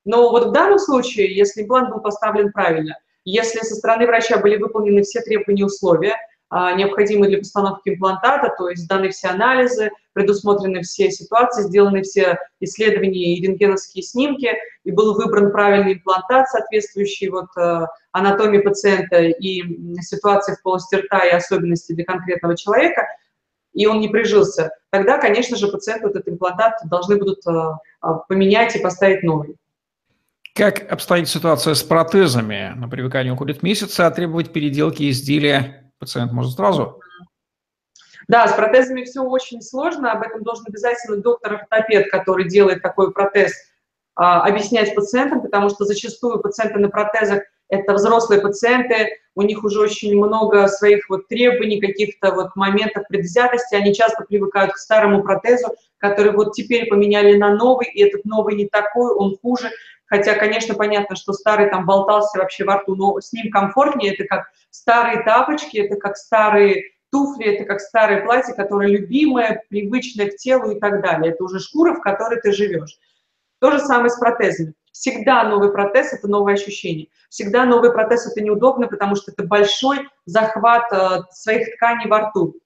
Но 0.05 0.31
вот 0.31 0.47
в 0.47 0.53
данном 0.53 0.79
случае, 0.79 1.35
если 1.35 1.63
имплант 1.63 1.91
был 1.91 2.01
поставлен 2.01 2.53
правильно, 2.53 2.99
если 3.25 3.61
со 3.61 3.75
стороны 3.75 4.07
врача 4.07 4.39
были 4.39 4.57
выполнены 4.57 5.03
все 5.03 5.21
требования 5.21 5.63
и 5.63 5.65
условия, 5.65 6.17
а, 6.51 6.73
необходимые 6.75 7.31
для 7.31 7.39
постановки 7.39 7.89
имплантата, 7.89 8.55
то 8.57 8.69
есть 8.69 8.87
даны 8.87 9.09
все 9.11 9.29
анализы, 9.29 9.91
предусмотрены 10.13 10.83
все 10.83 11.11
ситуации, 11.11 11.63
сделаны 11.63 12.03
все 12.03 12.39
исследования 12.61 13.35
и 13.35 13.43
рентгеновские 13.43 14.05
снимки, 14.05 14.53
и 14.85 14.91
был 14.93 15.15
выбран 15.15 15.51
правильный 15.51 15.95
имплантат, 15.95 16.49
соответствующий 16.49 17.29
вот 17.31 17.49
э, 17.59 17.87
анатомии 18.13 18.59
пациента 18.59 19.21
и 19.23 19.63
ситуации 20.01 20.55
в 20.55 20.63
полости 20.63 20.95
рта 20.95 21.25
и 21.27 21.31
особенности 21.31 21.93
для 21.93 22.05
конкретного 22.05 22.57
человека, 22.57 23.09
и 23.73 23.87
он 23.87 23.99
не 23.99 24.09
прижился, 24.09 24.71
тогда, 24.91 25.19
конечно 25.19 25.57
же, 25.57 25.67
пациенту 25.67 26.09
этот 26.11 26.29
имплантат 26.29 26.75
должны 26.85 27.17
будут 27.17 27.45
э, 27.49 27.51
э, 27.51 28.07
поменять 28.29 28.77
и 28.77 28.81
поставить 28.81 29.25
новый. 29.25 29.57
Как 30.57 30.93
обстоит 30.93 31.29
ситуация 31.29 31.75
с 31.75 31.83
протезами? 31.83 32.75
На 32.77 32.89
привыкание 32.89 33.33
уходит 33.33 33.65
месяцы, 33.65 34.03
а 34.03 34.11
требовать 34.13 34.53
переделки 34.53 35.11
изделия 35.11 35.91
пациент 35.99 36.31
может 36.31 36.53
сразу? 36.53 37.01
Да, 38.29 38.47
с 38.47 38.53
протезами 38.53 39.03
все 39.03 39.23
очень 39.23 39.61
сложно, 39.61 40.13
об 40.13 40.23
этом 40.23 40.45
должен 40.45 40.65
обязательно 40.69 41.17
доктор-ортопед, 41.17 42.09
который 42.09 42.49
делает 42.49 42.83
такой 42.83 43.13
протез, 43.13 43.53
а, 44.15 44.47
объяснять 44.47 44.95
пациентам, 44.95 45.43
потому 45.43 45.71
что 45.71 45.85
зачастую 45.87 46.41
пациенты 46.41 46.79
на 46.79 46.89
протезах– 46.89 47.43
это 47.69 47.93
взрослые 47.95 48.41
пациенты, 48.41 49.19
у 49.35 49.43
них 49.43 49.65
уже 49.65 49.81
очень 49.81 50.17
много 50.17 50.69
своих 50.69 51.09
вот 51.09 51.27
требований, 51.27 51.81
каких-то 51.81 52.33
вот 52.33 52.55
моментов 52.55 53.09
предвзятости, 53.09 53.75
они 53.75 53.93
часто 53.93 54.23
привыкают 54.23 54.73
к 54.73 54.79
старому 54.79 55.25
протезу, 55.25 55.75
который 55.99 56.33
вот 56.33 56.53
теперь 56.53 56.87
поменяли 56.89 57.37
на 57.37 57.57
новый, 57.57 57.89
и 57.93 58.03
этот 58.03 58.25
новый 58.25 58.55
не 58.55 58.69
такой, 58.69 59.13
он 59.15 59.37
хуже, 59.43 59.71
хотя, 60.07 60.35
конечно, 60.35 60.75
понятно, 60.75 61.17
что 61.17 61.33
старый 61.33 61.71
там 61.71 61.87
болтался 61.87 62.39
вообще 62.39 62.65
во 62.65 62.77
рту, 62.79 62.95
но 62.95 63.21
с 63.21 63.33
ним 63.33 63.51
комфортнее, 63.51 64.15
это 64.15 64.25
как 64.25 64.47
старые 64.71 65.23
тапочки, 65.23 65.79
это 65.79 65.97
как 65.97 66.17
старые 66.17 66.93
туфли, 67.11 67.55
это 67.55 67.65
как 67.65 67.81
старое 67.81 68.25
платье, 68.25 68.55
которое 68.55 68.89
любимое, 68.89 69.63
привычное 69.69 70.31
к 70.31 70.37
телу 70.37 70.73
и 70.73 70.81
так 70.81 71.01
далее. 71.01 71.33
Это 71.33 71.45
уже 71.45 71.61
шкура, 71.61 71.95
в 71.95 72.01
которой 72.01 72.41
ты 72.41 72.53
живешь. 72.53 72.99
То 73.61 73.71
же 73.71 73.79
самое 73.79 74.11
с 74.11 74.19
протезами. 74.19 74.75
Всегда 74.91 75.45
новый 75.45 75.73
протез– 75.73 76.13
это 76.13 76.29
новое 76.29 76.55
ощущение. 76.55 77.09
Всегда 77.29 77.65
новый 77.65 77.93
протез– 77.93 78.27
это 78.31 78.41
неудобно, 78.41 78.89
потому 78.89 79.17
что 79.17 79.33
это 79.33 79.45
большой 79.45 80.09
захват 80.25 80.85
э, 80.93 81.23
своих 81.31 81.75
тканей 81.75 82.09
во 82.09 82.29
рту. 82.29 82.57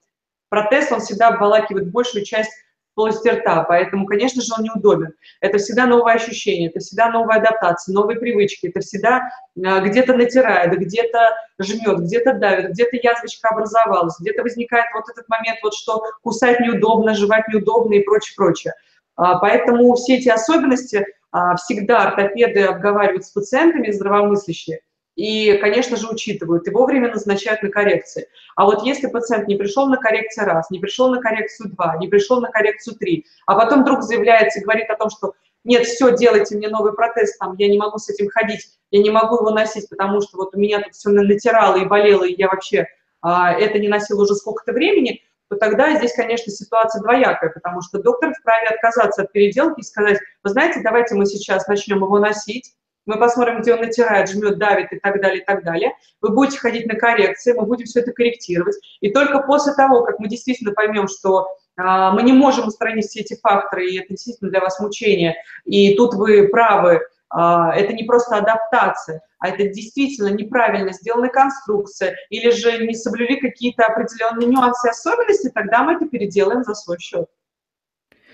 Протез, 0.50 0.92
он 0.92 1.00
всегда 1.00 1.28
обволакивает 1.28 1.90
большую 1.90 2.24
часть 2.24 2.50
полости 2.98 3.28
рта, 3.28 3.62
поэтому, 3.62 4.06
конечно 4.06 4.42
же, 4.42 4.52
он 4.58 4.64
неудобен. 4.64 5.12
Это 5.40 5.58
всегда 5.58 5.86
новое 5.86 6.14
ощущение, 6.14 6.68
это 6.68 6.80
всегда 6.80 7.08
новая 7.10 7.36
адаптация, 7.36 7.94
новые 7.94 8.18
привычки, 8.18 8.66
это 8.66 8.80
всегда 8.80 9.30
э, 9.54 9.80
где-то 9.84 10.14
натирает, 10.14 10.76
где-то 10.76 11.30
жмет, 11.60 12.00
где-то 12.00 12.32
давит, 12.32 12.72
где-то 12.72 12.96
язвочка 13.00 13.50
образовалась, 13.50 14.16
где-то 14.18 14.42
возникает 14.42 14.86
вот 14.92 15.04
этот 15.12 15.28
момент, 15.28 15.60
вот 15.62 15.74
что 15.74 16.02
кусать 16.24 16.58
неудобно, 16.58 17.14
жевать 17.14 17.46
неудобно 17.46 17.94
и 17.94 18.02
прочее, 18.02 18.34
прочее. 18.36 18.72
А, 19.14 19.38
поэтому 19.38 19.94
все 19.94 20.16
эти 20.16 20.28
особенности 20.28 21.06
а, 21.30 21.54
всегда 21.54 22.08
ортопеды 22.08 22.64
обговаривают 22.64 23.24
с 23.24 23.30
пациентами 23.30 23.92
здравомыслящие 23.92 24.80
и, 25.18 25.58
конечно 25.58 25.96
же, 25.96 26.06
учитывают 26.08 26.68
и 26.68 26.70
вовремя 26.70 27.10
назначают 27.10 27.64
на 27.64 27.70
коррекции. 27.70 28.28
А 28.54 28.64
вот 28.66 28.84
если 28.84 29.08
пациент 29.08 29.48
не 29.48 29.56
пришел 29.56 29.88
на 29.88 29.96
коррекцию 29.96 30.46
раз, 30.46 30.70
не 30.70 30.78
пришел 30.78 31.10
на 31.10 31.20
коррекцию 31.20 31.70
два, 31.70 31.96
не 31.96 32.06
пришел 32.06 32.40
на 32.40 32.48
коррекцию 32.52 32.94
три, 32.94 33.26
а 33.44 33.56
потом 33.56 33.82
вдруг 33.82 34.04
заявляется 34.04 34.60
и 34.60 34.62
говорит 34.62 34.88
о 34.90 34.94
том, 34.94 35.10
что 35.10 35.32
нет, 35.64 35.86
все, 35.86 36.16
делайте 36.16 36.56
мне 36.56 36.68
новый 36.68 36.92
протез, 36.92 37.36
там, 37.36 37.56
я 37.58 37.66
не 37.66 37.76
могу 37.76 37.98
с 37.98 38.08
этим 38.08 38.28
ходить, 38.28 38.60
я 38.92 39.02
не 39.02 39.10
могу 39.10 39.38
его 39.38 39.50
носить, 39.50 39.88
потому 39.88 40.20
что 40.20 40.36
вот 40.36 40.54
у 40.54 40.58
меня 40.58 40.80
тут 40.80 40.94
все 40.94 41.10
натирало 41.10 41.78
и 41.78 41.84
болело, 41.84 42.22
и 42.22 42.36
я 42.38 42.46
вообще 42.46 42.86
а, 43.20 43.52
это 43.52 43.80
не 43.80 43.88
носил 43.88 44.20
уже 44.20 44.36
сколько-то 44.36 44.72
времени, 44.72 45.20
то 45.48 45.56
тогда 45.56 45.96
здесь, 45.96 46.12
конечно, 46.14 46.52
ситуация 46.52 47.02
двоякая, 47.02 47.50
потому 47.50 47.82
что 47.82 48.00
доктор 48.00 48.32
вправе 48.38 48.68
отказаться 48.68 49.22
от 49.22 49.32
переделки 49.32 49.80
и 49.80 49.84
сказать, 49.84 50.20
вы 50.44 50.50
знаете, 50.50 50.80
давайте 50.84 51.16
мы 51.16 51.26
сейчас 51.26 51.66
начнем 51.66 51.96
его 51.96 52.20
носить, 52.20 52.72
мы 53.08 53.18
посмотрим, 53.18 53.60
где 53.60 53.74
он 53.74 53.80
натирает, 53.80 54.30
жмет, 54.30 54.58
давит 54.58 54.92
и 54.92 54.98
так 54.98 55.20
далее, 55.20 55.42
и 55.42 55.44
так 55.44 55.64
далее. 55.64 55.92
Вы 56.20 56.30
будете 56.30 56.58
ходить 56.58 56.86
на 56.86 56.94
коррекции, 56.94 57.54
мы 57.54 57.64
будем 57.64 57.86
все 57.86 58.00
это 58.00 58.12
корректировать. 58.12 58.76
И 59.00 59.10
только 59.10 59.40
после 59.40 59.72
того, 59.72 60.04
как 60.04 60.18
мы 60.18 60.28
действительно 60.28 60.72
поймем, 60.72 61.08
что 61.08 61.48
а, 61.76 62.12
мы 62.12 62.22
не 62.22 62.32
можем 62.32 62.68
устранить 62.68 63.06
все 63.06 63.20
эти 63.20 63.38
факторы, 63.40 63.88
и 63.88 63.98
это 63.98 64.10
действительно 64.10 64.50
для 64.50 64.60
вас 64.60 64.78
мучение, 64.78 65.36
и 65.64 65.96
тут 65.96 66.14
вы 66.14 66.48
правы, 66.48 67.00
а, 67.30 67.74
это 67.74 67.94
не 67.94 68.04
просто 68.04 68.36
адаптация, 68.36 69.22
а 69.38 69.48
это 69.48 69.68
действительно 69.68 70.28
неправильно 70.28 70.92
сделанная 70.92 71.30
конструкция, 71.30 72.14
или 72.28 72.50
же 72.50 72.86
не 72.86 72.94
соблюли 72.94 73.36
какие-то 73.36 73.86
определенные 73.86 74.48
нюансы 74.48 74.88
и 74.88 74.90
особенности, 74.90 75.50
тогда 75.54 75.82
мы 75.82 75.94
это 75.94 76.06
переделаем 76.06 76.62
за 76.62 76.74
свой 76.74 76.98
счет. 76.98 77.26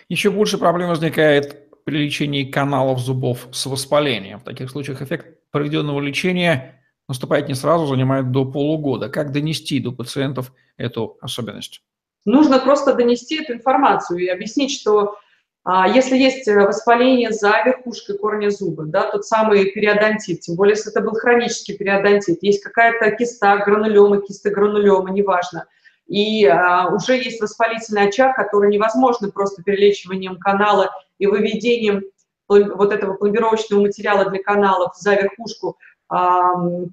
Еще 0.09 0.31
больше 0.31 0.59
проблем 0.59 0.89
возникает 0.91 1.64
при 1.85 1.99
лечении 1.99 2.45
каналов 2.45 2.99
зубов 2.99 3.49
с 3.53 3.67
воспалением. 3.67 4.41
В 4.41 4.45
таких 4.45 4.71
случаях 4.71 5.03
эффект 5.03 5.39
проведенного 5.51 6.01
лечения 6.01 6.83
наступает 7.09 7.49
не 7.49 7.55
сразу, 7.55 7.87
занимает 7.87 8.31
до 8.31 8.45
полугода. 8.45 9.09
Как 9.09 9.33
донести 9.33 9.81
до 9.81 9.93
пациентов 9.93 10.53
эту 10.77 11.19
особенность? 11.21 11.83
Нужно 12.25 12.59
просто 12.59 12.95
донести 12.95 13.43
эту 13.43 13.53
информацию 13.53 14.21
и 14.21 14.29
объяснить, 14.29 14.73
что 14.73 15.19
а, 15.63 15.89
если 15.89 16.17
есть 16.17 16.47
э, 16.49 16.67
воспаление 16.67 17.33
за 17.33 17.63
верхушкой 17.65 18.19
корня 18.19 18.51
зуба, 18.51 18.85
да, 18.85 19.11
тот 19.11 19.27
самый 19.27 19.71
периодонтит, 19.71 20.41
тем 20.41 20.57
более, 20.57 20.73
если 20.73 20.91
это 20.91 21.01
был 21.01 21.13
хронический 21.13 21.77
периодонтит, 21.77 22.43
есть 22.43 22.63
какая-то 22.63 23.11
киста, 23.13 23.57
гранулема, 23.59 24.21
киста 24.21 24.51
гранулема, 24.51 25.11
неважно, 25.11 25.67
и 26.07 26.47
а, 26.47 26.89
уже 26.95 27.17
есть 27.17 27.41
воспалительный 27.41 28.09
очаг, 28.09 28.37
который 28.37 28.71
невозможно 28.71 29.31
просто 29.31 29.63
перелечиванием 29.63 30.39
канала 30.39 30.91
и 31.19 31.27
выведением 31.27 32.03
вот 32.49 32.93
этого 32.93 33.15
пломбировочного 33.15 33.81
материала 33.81 34.29
для 34.31 34.43
каналов 34.43 34.97
за 34.97 35.15
верхушку 35.15 35.79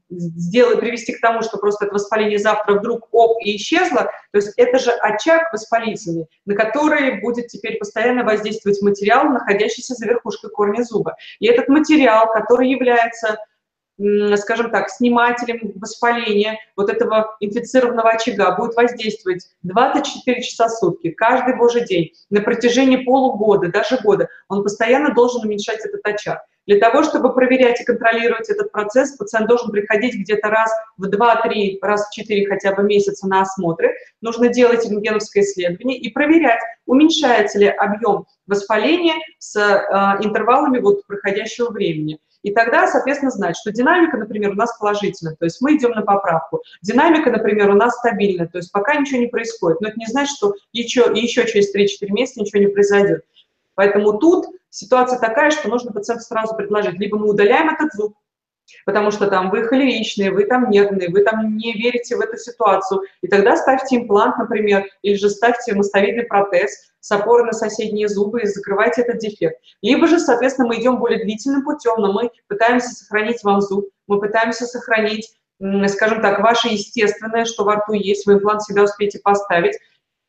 сделать, 0.10 0.80
привести 0.80 1.14
к 1.14 1.22
тому, 1.22 1.42
что 1.42 1.58
просто 1.58 1.86
это 1.86 1.94
воспаление 1.94 2.40
завтра 2.40 2.76
вдруг 2.76 3.10
оп 3.12 3.38
и 3.44 3.58
исчезло, 3.58 4.10
то 4.32 4.38
есть 4.38 4.54
это 4.56 4.80
же 4.80 4.92
очаг 4.92 5.52
воспалительный, 5.52 6.28
на 6.46 6.56
который 6.56 7.20
будет 7.20 7.48
теперь 7.48 7.78
постоянно 7.78 8.24
воздействовать 8.24 8.82
материал, 8.82 9.26
находящийся 9.26 9.96
за 9.96 10.08
верхушкой 10.08 10.50
корня 10.50 10.84
зуба. 10.84 11.18
И 11.40 11.48
этот 11.48 11.68
материал, 11.68 12.32
который 12.32 12.70
является 12.70 13.38
скажем 14.38 14.72
так, 14.72 14.90
снимателем 14.90 15.74
воспаления 15.76 16.58
вот 16.76 16.90
этого 16.90 17.36
инфицированного 17.40 18.12
очага 18.12 18.56
будет 18.56 18.76
воздействовать 18.76 19.48
24 19.64 20.42
часа 20.42 20.68
в 20.68 20.72
сутки, 20.72 21.12
каждый 21.12 21.58
божий 21.58 21.86
день, 21.86 22.12
на 22.30 22.42
протяжении 22.42 22.98
полугода, 22.98 23.72
даже 23.72 23.98
года. 23.98 24.30
Он 24.48 24.64
постоянно 24.64 25.14
должен 25.14 25.46
уменьшать 25.46 25.86
этот 25.86 26.06
очаг. 26.06 26.42
Для 26.68 26.80
того, 26.80 27.04
чтобы 27.04 27.34
проверять 27.34 27.82
и 27.82 27.84
контролировать 27.84 28.50
этот 28.50 28.72
процесс, 28.72 29.18
пациент 29.18 29.48
должен 29.48 29.72
приходить 29.72 30.16
где-то 30.16 30.48
раз 30.50 30.72
в 30.96 31.08
2-3, 31.08 31.80
раз 31.82 32.08
в 32.08 32.14
4 32.14 32.48
хотя 32.48 32.74
бы 32.74 32.84
месяца 32.84 33.28
на 33.28 33.42
осмотры. 33.42 33.96
Нужно 34.22 34.48
делать 34.48 34.88
рентгеновское 34.88 35.44
исследование 35.44 35.98
и 35.98 36.10
проверять, 36.12 36.60
уменьшается 36.86 37.58
ли 37.58 37.68
объем 37.68 38.26
воспаления 38.46 39.16
с 39.40 39.56
э, 39.58 40.24
интервалами 40.24 40.80
вот 40.80 41.06
проходящего 41.08 41.72
времени. 41.72 42.20
И 42.44 42.52
тогда, 42.52 42.88
соответственно, 42.88 43.32
знать, 43.32 43.56
что 43.56 43.72
динамика, 43.72 44.18
например, 44.18 44.52
у 44.52 44.56
нас 44.56 44.76
положительная, 44.78 45.36
то 45.36 45.46
есть 45.46 45.62
мы 45.62 45.78
идем 45.78 45.92
на 45.92 46.02
поправку. 46.02 46.62
Динамика, 46.82 47.30
например, 47.30 47.70
у 47.70 47.76
нас 47.76 47.96
стабильная, 47.96 48.48
то 48.48 48.58
есть 48.58 48.72
пока 48.72 48.96
ничего 48.96 49.20
не 49.20 49.28
происходит. 49.28 49.82
Но 49.82 49.90
это 49.90 50.00
не 50.00 50.08
значит, 50.08 50.36
что 50.36 50.56
еще, 50.74 51.12
еще 51.14 51.46
через 51.46 51.74
3-4 51.76 52.12
месяца 52.12 52.42
ничего 52.42 52.62
не 52.62 52.68
произойдет. 52.68 53.26
Поэтому 53.76 54.18
тут 54.18 54.48
ситуация 54.70 55.20
такая, 55.20 55.52
что 55.52 55.70
нужно 55.70 55.92
пациенту 55.92 56.24
сразу 56.24 56.56
предложить, 56.56 57.00
либо 57.00 57.18
мы 57.18 57.30
удаляем 57.30 57.70
этот 57.70 57.94
зуб, 57.94 58.16
потому 58.86 59.12
что 59.12 59.28
там 59.28 59.50
вы 59.50 59.64
холеричные, 59.64 60.32
вы 60.32 60.46
там 60.46 60.70
нервные, 60.70 61.10
вы 61.10 61.24
там 61.24 61.58
не 61.58 61.74
верите 61.74 62.16
в 62.16 62.22
эту 62.22 62.38
ситуацию, 62.38 63.02
и 63.22 63.28
тогда 63.28 63.56
ставьте 63.56 63.98
имплант, 63.98 64.38
например, 64.38 64.86
или 65.02 65.16
же 65.16 65.30
ставьте 65.30 65.74
мостовидный 65.74 66.24
протез 66.24 66.92
с 67.00 67.12
опорой 67.12 67.46
на 67.46 67.54
соседние 67.54 68.08
зубы 68.08 68.42
и 68.42 68.48
закрывайте 68.48 69.02
этот 69.02 69.18
дефект. 69.20 69.60
Либо 69.82 70.08
же, 70.08 70.20
соответственно, 70.20 70.68
мы 70.68 70.80
идем 70.80 70.98
более 70.98 71.24
длительным 71.24 71.64
путем, 71.64 71.96
но 71.98 72.14
мы 72.14 72.32
пытаемся 72.48 72.90
сохранить 72.90 73.44
вам 73.44 73.62
зуб, 73.62 73.90
мы 74.08 74.20
пытаемся 74.20 74.66
сохранить, 74.66 75.36
скажем 75.88 76.22
так, 76.22 76.40
ваше 76.40 76.70
естественное, 76.70 77.46
что 77.46 77.64
во 77.64 77.76
рту 77.76 77.94
есть, 77.94 78.26
вы 78.26 78.34
имплант 78.34 78.62
всегда 78.62 78.84
успеете 78.84 79.20
поставить, 79.20 79.78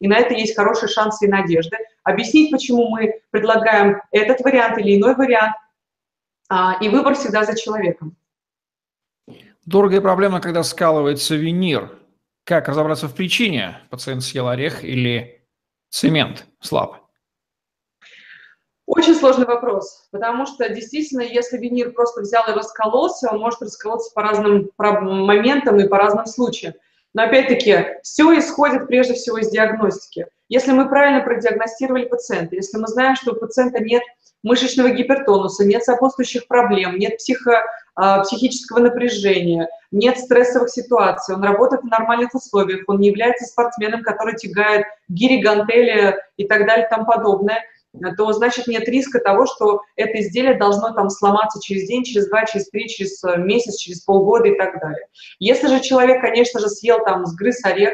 и 0.01 0.09
на 0.09 0.19
это 0.19 0.35
есть 0.35 0.57
хорошие 0.57 0.89
шансы 0.89 1.27
и 1.27 1.29
надежды. 1.29 1.77
Объяснить, 2.03 2.51
почему 2.51 2.89
мы 2.89 3.21
предлагаем 3.31 4.03
этот 4.11 4.41
вариант 4.41 4.79
или 4.79 4.97
иной 4.97 5.15
вариант, 5.15 5.55
а, 6.49 6.77
и 6.81 6.89
выбор 6.89 7.15
всегда 7.15 7.45
за 7.45 7.57
человеком. 7.57 8.17
Дорогая 9.64 10.00
проблема, 10.00 10.40
когда 10.40 10.64
скалывается 10.64 11.37
винир. 11.37 11.97
Как 12.45 12.66
разобраться 12.66 13.07
в 13.07 13.14
причине? 13.14 13.78
Пациент 13.90 14.25
съел 14.25 14.49
орех 14.49 14.83
или 14.83 15.47
цемент 15.88 16.47
слаб? 16.61 16.97
Очень 18.87 19.14
сложный 19.14 19.47
вопрос, 19.47 20.09
потому 20.11 20.47
что 20.47 20.69
действительно, 20.69 21.21
если 21.21 21.57
винир 21.57 21.92
просто 21.92 22.23
взял 22.23 22.42
и 22.49 22.52
раскололся, 22.52 23.31
он 23.31 23.38
может 23.38 23.62
расколоться 23.62 24.11
по 24.12 24.23
разным 24.23 24.71
моментам 24.76 25.78
и 25.78 25.87
по 25.87 25.97
разным 25.97 26.26
случаям. 26.26 26.75
Но 27.14 27.23
опять-таки, 27.23 28.00
все 28.02 28.37
исходит 28.37 28.88
прежде 28.88 29.14
всего 29.14 29.38
из 29.38 29.50
диагностики. 29.50 30.26
Если 30.49 30.73
мы 30.73 30.88
правильно 30.88 31.23
продиагностировали 31.23 32.07
пациента, 32.07 32.57
если 32.57 32.78
мы 32.78 32.88
знаем, 32.88 33.14
что 33.14 33.33
у 33.33 33.37
пациента 33.37 33.78
нет 33.78 34.02
мышечного 34.43 34.91
гипертонуса, 34.91 35.65
нет 35.65 35.85
сопутствующих 35.85 36.47
проблем, 36.47 36.99
нет 36.99 37.17
психо, 37.19 37.63
а, 37.95 38.23
психического 38.23 38.81
напряжения, 38.81 39.69
нет 39.91 40.19
стрессовых 40.19 40.71
ситуаций, 40.71 41.35
он 41.35 41.45
работает 41.45 41.83
в 41.83 41.87
нормальных 41.87 42.35
условиях, 42.35 42.85
он 42.87 43.01
не 43.01 43.09
является 43.09 43.45
спортсменом, 43.45 44.03
который 44.03 44.35
тягает 44.37 44.87
гири, 45.09 45.43
гантели 45.43 46.17
и 46.37 46.47
так 46.47 46.67
далее 46.67 46.87
и 46.87 46.91
тому 46.91 47.05
подобное, 47.05 47.59
то 48.17 48.33
значит 48.33 48.67
нет 48.67 48.89
риска 48.89 49.21
того, 49.21 49.47
что 49.47 49.83
это 49.97 50.21
изделие 50.21 50.55
должно 50.55 50.95
там 50.95 51.11
сломаться 51.11 51.61
через 51.61 51.87
день, 51.87 52.05
через 52.05 52.29
два, 52.29 52.47
через 52.47 52.69
три, 52.71 52.89
через 52.89 53.23
месяц, 53.37 53.77
через 53.77 54.01
полгода 54.01 54.49
и 54.49 54.57
так 54.57 54.81
далее. 54.81 55.07
Если 55.39 55.69
же 55.69 55.81
человек, 55.81 56.23
конечно 56.23 56.59
же, 56.59 56.69
съел 56.69 57.05
там, 57.05 57.27
сгрыз 57.27 57.63
орех, 57.65 57.93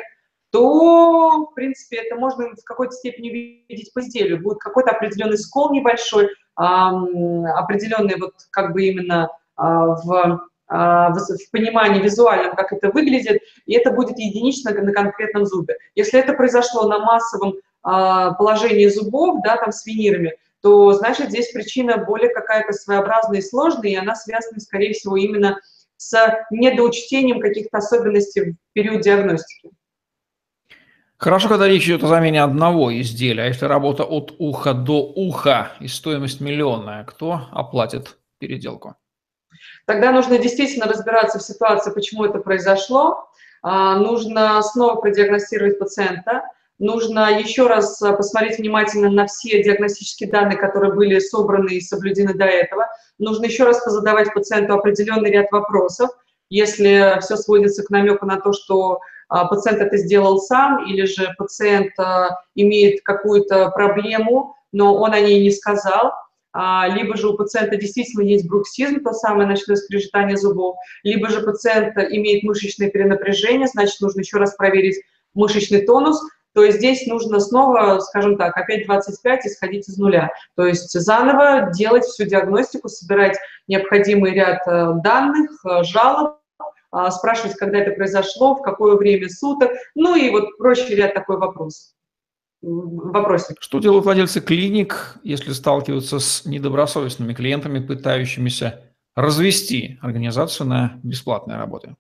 то, 0.51 1.47
в 1.51 1.55
принципе, 1.55 1.99
это 1.99 2.17
можно 2.17 2.47
в 2.55 2.65
какой-то 2.65 2.93
степени 2.93 3.29
видеть 3.69 3.93
по 3.93 4.01
изделию. 4.01 4.43
Будет 4.43 4.59
какой-то 4.59 4.91
определенный 4.91 5.39
скол 5.39 5.73
небольшой, 5.73 6.29
определенный 6.57 8.17
вот 8.19 8.35
как 8.51 8.73
бы 8.73 8.85
именно 8.85 9.29
а, 9.57 9.87
в 9.87 10.41
а, 10.71 11.11
в 11.11 11.51
понимании 11.51 12.03
визуальном, 12.03 12.55
как 12.55 12.73
это 12.75 12.91
выглядит, 12.91 13.41
и 13.65 13.75
это 13.75 13.91
будет 13.91 14.19
единично 14.19 14.71
на 14.71 14.93
конкретном 14.93 15.47
зубе. 15.47 15.79
Если 15.95 16.21
это 16.21 16.35
произошло 16.35 16.87
на 16.87 16.99
массовом 16.99 17.55
а, 17.83 18.35
положении 18.35 18.87
зубов, 18.89 19.41
да, 19.43 19.57
там 19.57 19.73
с 19.73 19.87
винирами, 19.87 20.35
то 20.61 20.93
значит 20.93 21.31
здесь 21.31 21.53
причина 21.53 21.97
более 21.97 22.29
какая-то 22.29 22.75
своеобразная 22.75 23.39
и 23.39 23.43
сложная, 23.43 23.91
и 23.91 23.97
она 23.97 24.15
связана, 24.15 24.61
скорее 24.61 24.93
всего, 24.93 25.17
именно 25.17 25.59
с 25.97 26.15
недоучтением 26.51 27.41
каких-то 27.41 27.79
особенностей 27.79 28.53
в 28.53 28.57
период 28.75 29.01
диагностики. 29.01 29.71
Хорошо, 31.19 31.49
когда 31.49 31.67
речь 31.67 31.85
идет 31.87 32.05
о 32.05 32.07
замене 32.07 32.45
одного 32.45 32.97
изделия, 33.01 33.43
а 33.43 33.47
если 33.47 33.67
работа 33.67 34.05
от 34.05 34.37
уха 34.39 34.73
до 34.73 35.03
уха 35.03 35.73
и 35.81 35.89
стоимость 35.89 36.41
миллионная, 36.41 37.03
кто 37.03 37.41
оплатит 37.51 38.19
переделку? 38.39 38.95
Тогда 39.85 40.13
нужно 40.13 40.39
действительно 40.39 40.87
разбираться 40.87 41.41
в 41.41 41.43
ситуации, 41.43 41.91
почему 41.91 42.25
это 42.25 42.39
произошло. 42.39 43.29
А, 43.63 43.97
нужно 43.97 44.63
снова 44.63 45.01
продиагностировать 45.01 45.81
пациента. 45.81 46.45
Нужно 46.79 47.37
еще 47.37 47.67
раз 47.67 47.99
посмотреть 47.99 48.59
внимательно 48.59 49.11
на 49.11 49.27
все 49.27 49.65
диагностические 49.65 50.31
данные, 50.31 50.57
которые 50.57 50.95
были 50.95 51.19
собраны 51.19 51.71
и 51.71 51.81
соблюдены 51.81 52.35
до 52.35 52.45
этого. 52.45 52.87
Нужно 53.19 53.47
еще 53.47 53.65
раз 53.65 53.83
позадавать 53.83 54.33
пациенту 54.33 54.75
определенный 54.75 55.33
ряд 55.33 55.51
вопросов, 55.51 56.11
если 56.49 57.19
все 57.21 57.37
сводится 57.37 57.83
к 57.83 57.91
намеку 57.91 58.25
на 58.25 58.41
то, 58.41 58.53
что 58.53 58.93
а, 58.93 58.99
пациент 59.29 59.81
это 59.81 59.97
сделал 59.97 60.39
сам, 60.39 60.87
или 60.87 61.05
же 61.05 61.35
пациент 61.37 61.93
а, 61.99 62.31
имеет 62.55 63.03
какую-то 63.03 63.71
проблему, 63.71 64.55
но 64.73 64.95
он 64.95 65.13
о 65.13 65.21
ней 65.21 65.43
не 65.43 65.51
сказал– 65.51 66.13
а, 66.53 66.89
либо 66.89 67.17
же 67.17 67.29
у 67.29 67.37
пациента 67.37 67.77
действительно 67.77 68.23
есть 68.23 68.49
бруксизм, 68.49 69.03
то 69.03 69.13
самое 69.13 69.49
ночное 69.49 69.77
скрежетание 69.77 70.37
зубов, 70.37 70.77
либо 71.03 71.29
же 71.29 71.43
пациент 71.43 71.97
имеет 71.97 72.43
мышечное 72.43 72.91
перенапряжение, 72.91 73.69
значит, 73.69 74.01
нужно 74.01 74.21
еще 74.21 74.39
раз 74.39 74.57
проверить 74.57 75.01
мышечный 75.35 75.83
тонус, 75.83 76.21
то 76.55 76.65
есть 76.65 76.79
здесь 76.79 77.07
нужно 77.07 77.39
снова, 77.39 78.01
скажем 78.01 78.37
так, 78.37 78.57
опять 78.57 78.87
25 78.87 79.47
исходить 79.47 79.89
из 79.89 79.99
нуля. 79.99 80.31
То 80.57 80.67
есть 80.67 80.91
заново 80.91 81.71
делать 81.73 82.05
всю 82.05 82.25
диагностику, 82.25 82.89
собирать 82.89 83.37
необходимый 83.69 84.33
ряд 84.33 84.67
э, 84.67 84.95
данных, 85.05 85.51
э, 85.65 85.85
жалоб, 85.85 86.29
а, 86.31 86.38
спрашивать, 87.11 87.57
когда 87.57 87.79
это 87.79 87.95
произошло, 87.95 88.55
в 88.55 88.63
какое 88.63 88.97
время 88.97 89.29
суток, 89.29 89.73
ну 89.95 90.17
и 90.17 90.31
вот 90.31 90.57
прочий 90.59 90.95
ряд 90.95 91.15
такой 91.15 91.39
вопрос 91.39 91.95
вопросик. 92.61 93.57
Что 93.61 93.79
делают 93.79 94.05
владельцы 94.05 94.41
клиник, 94.41 95.17
если 95.23 95.53
сталкиваются 95.53 96.19
с 96.19 96.45
недобросовестными 96.45 97.35
клиентами, 97.35 97.85
пытающимися 97.85 98.83
развести 99.15 99.99
организацию 100.03 100.67
на 100.67 101.01
бесплатные 101.03 101.59
работы? 101.59 101.97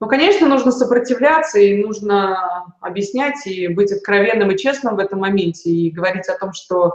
Ну, 0.00 0.06
конечно, 0.06 0.48
нужно 0.48 0.70
сопротивляться 0.70 1.58
и 1.58 1.82
нужно 1.82 2.66
объяснять 2.80 3.46
и 3.46 3.66
быть 3.66 3.90
откровенным 3.90 4.50
и 4.52 4.56
честным 4.56 4.94
в 4.94 5.00
этом 5.00 5.20
моменте 5.20 5.70
и 5.70 5.90
говорить 5.90 6.28
о 6.28 6.38
том, 6.38 6.52
что 6.52 6.94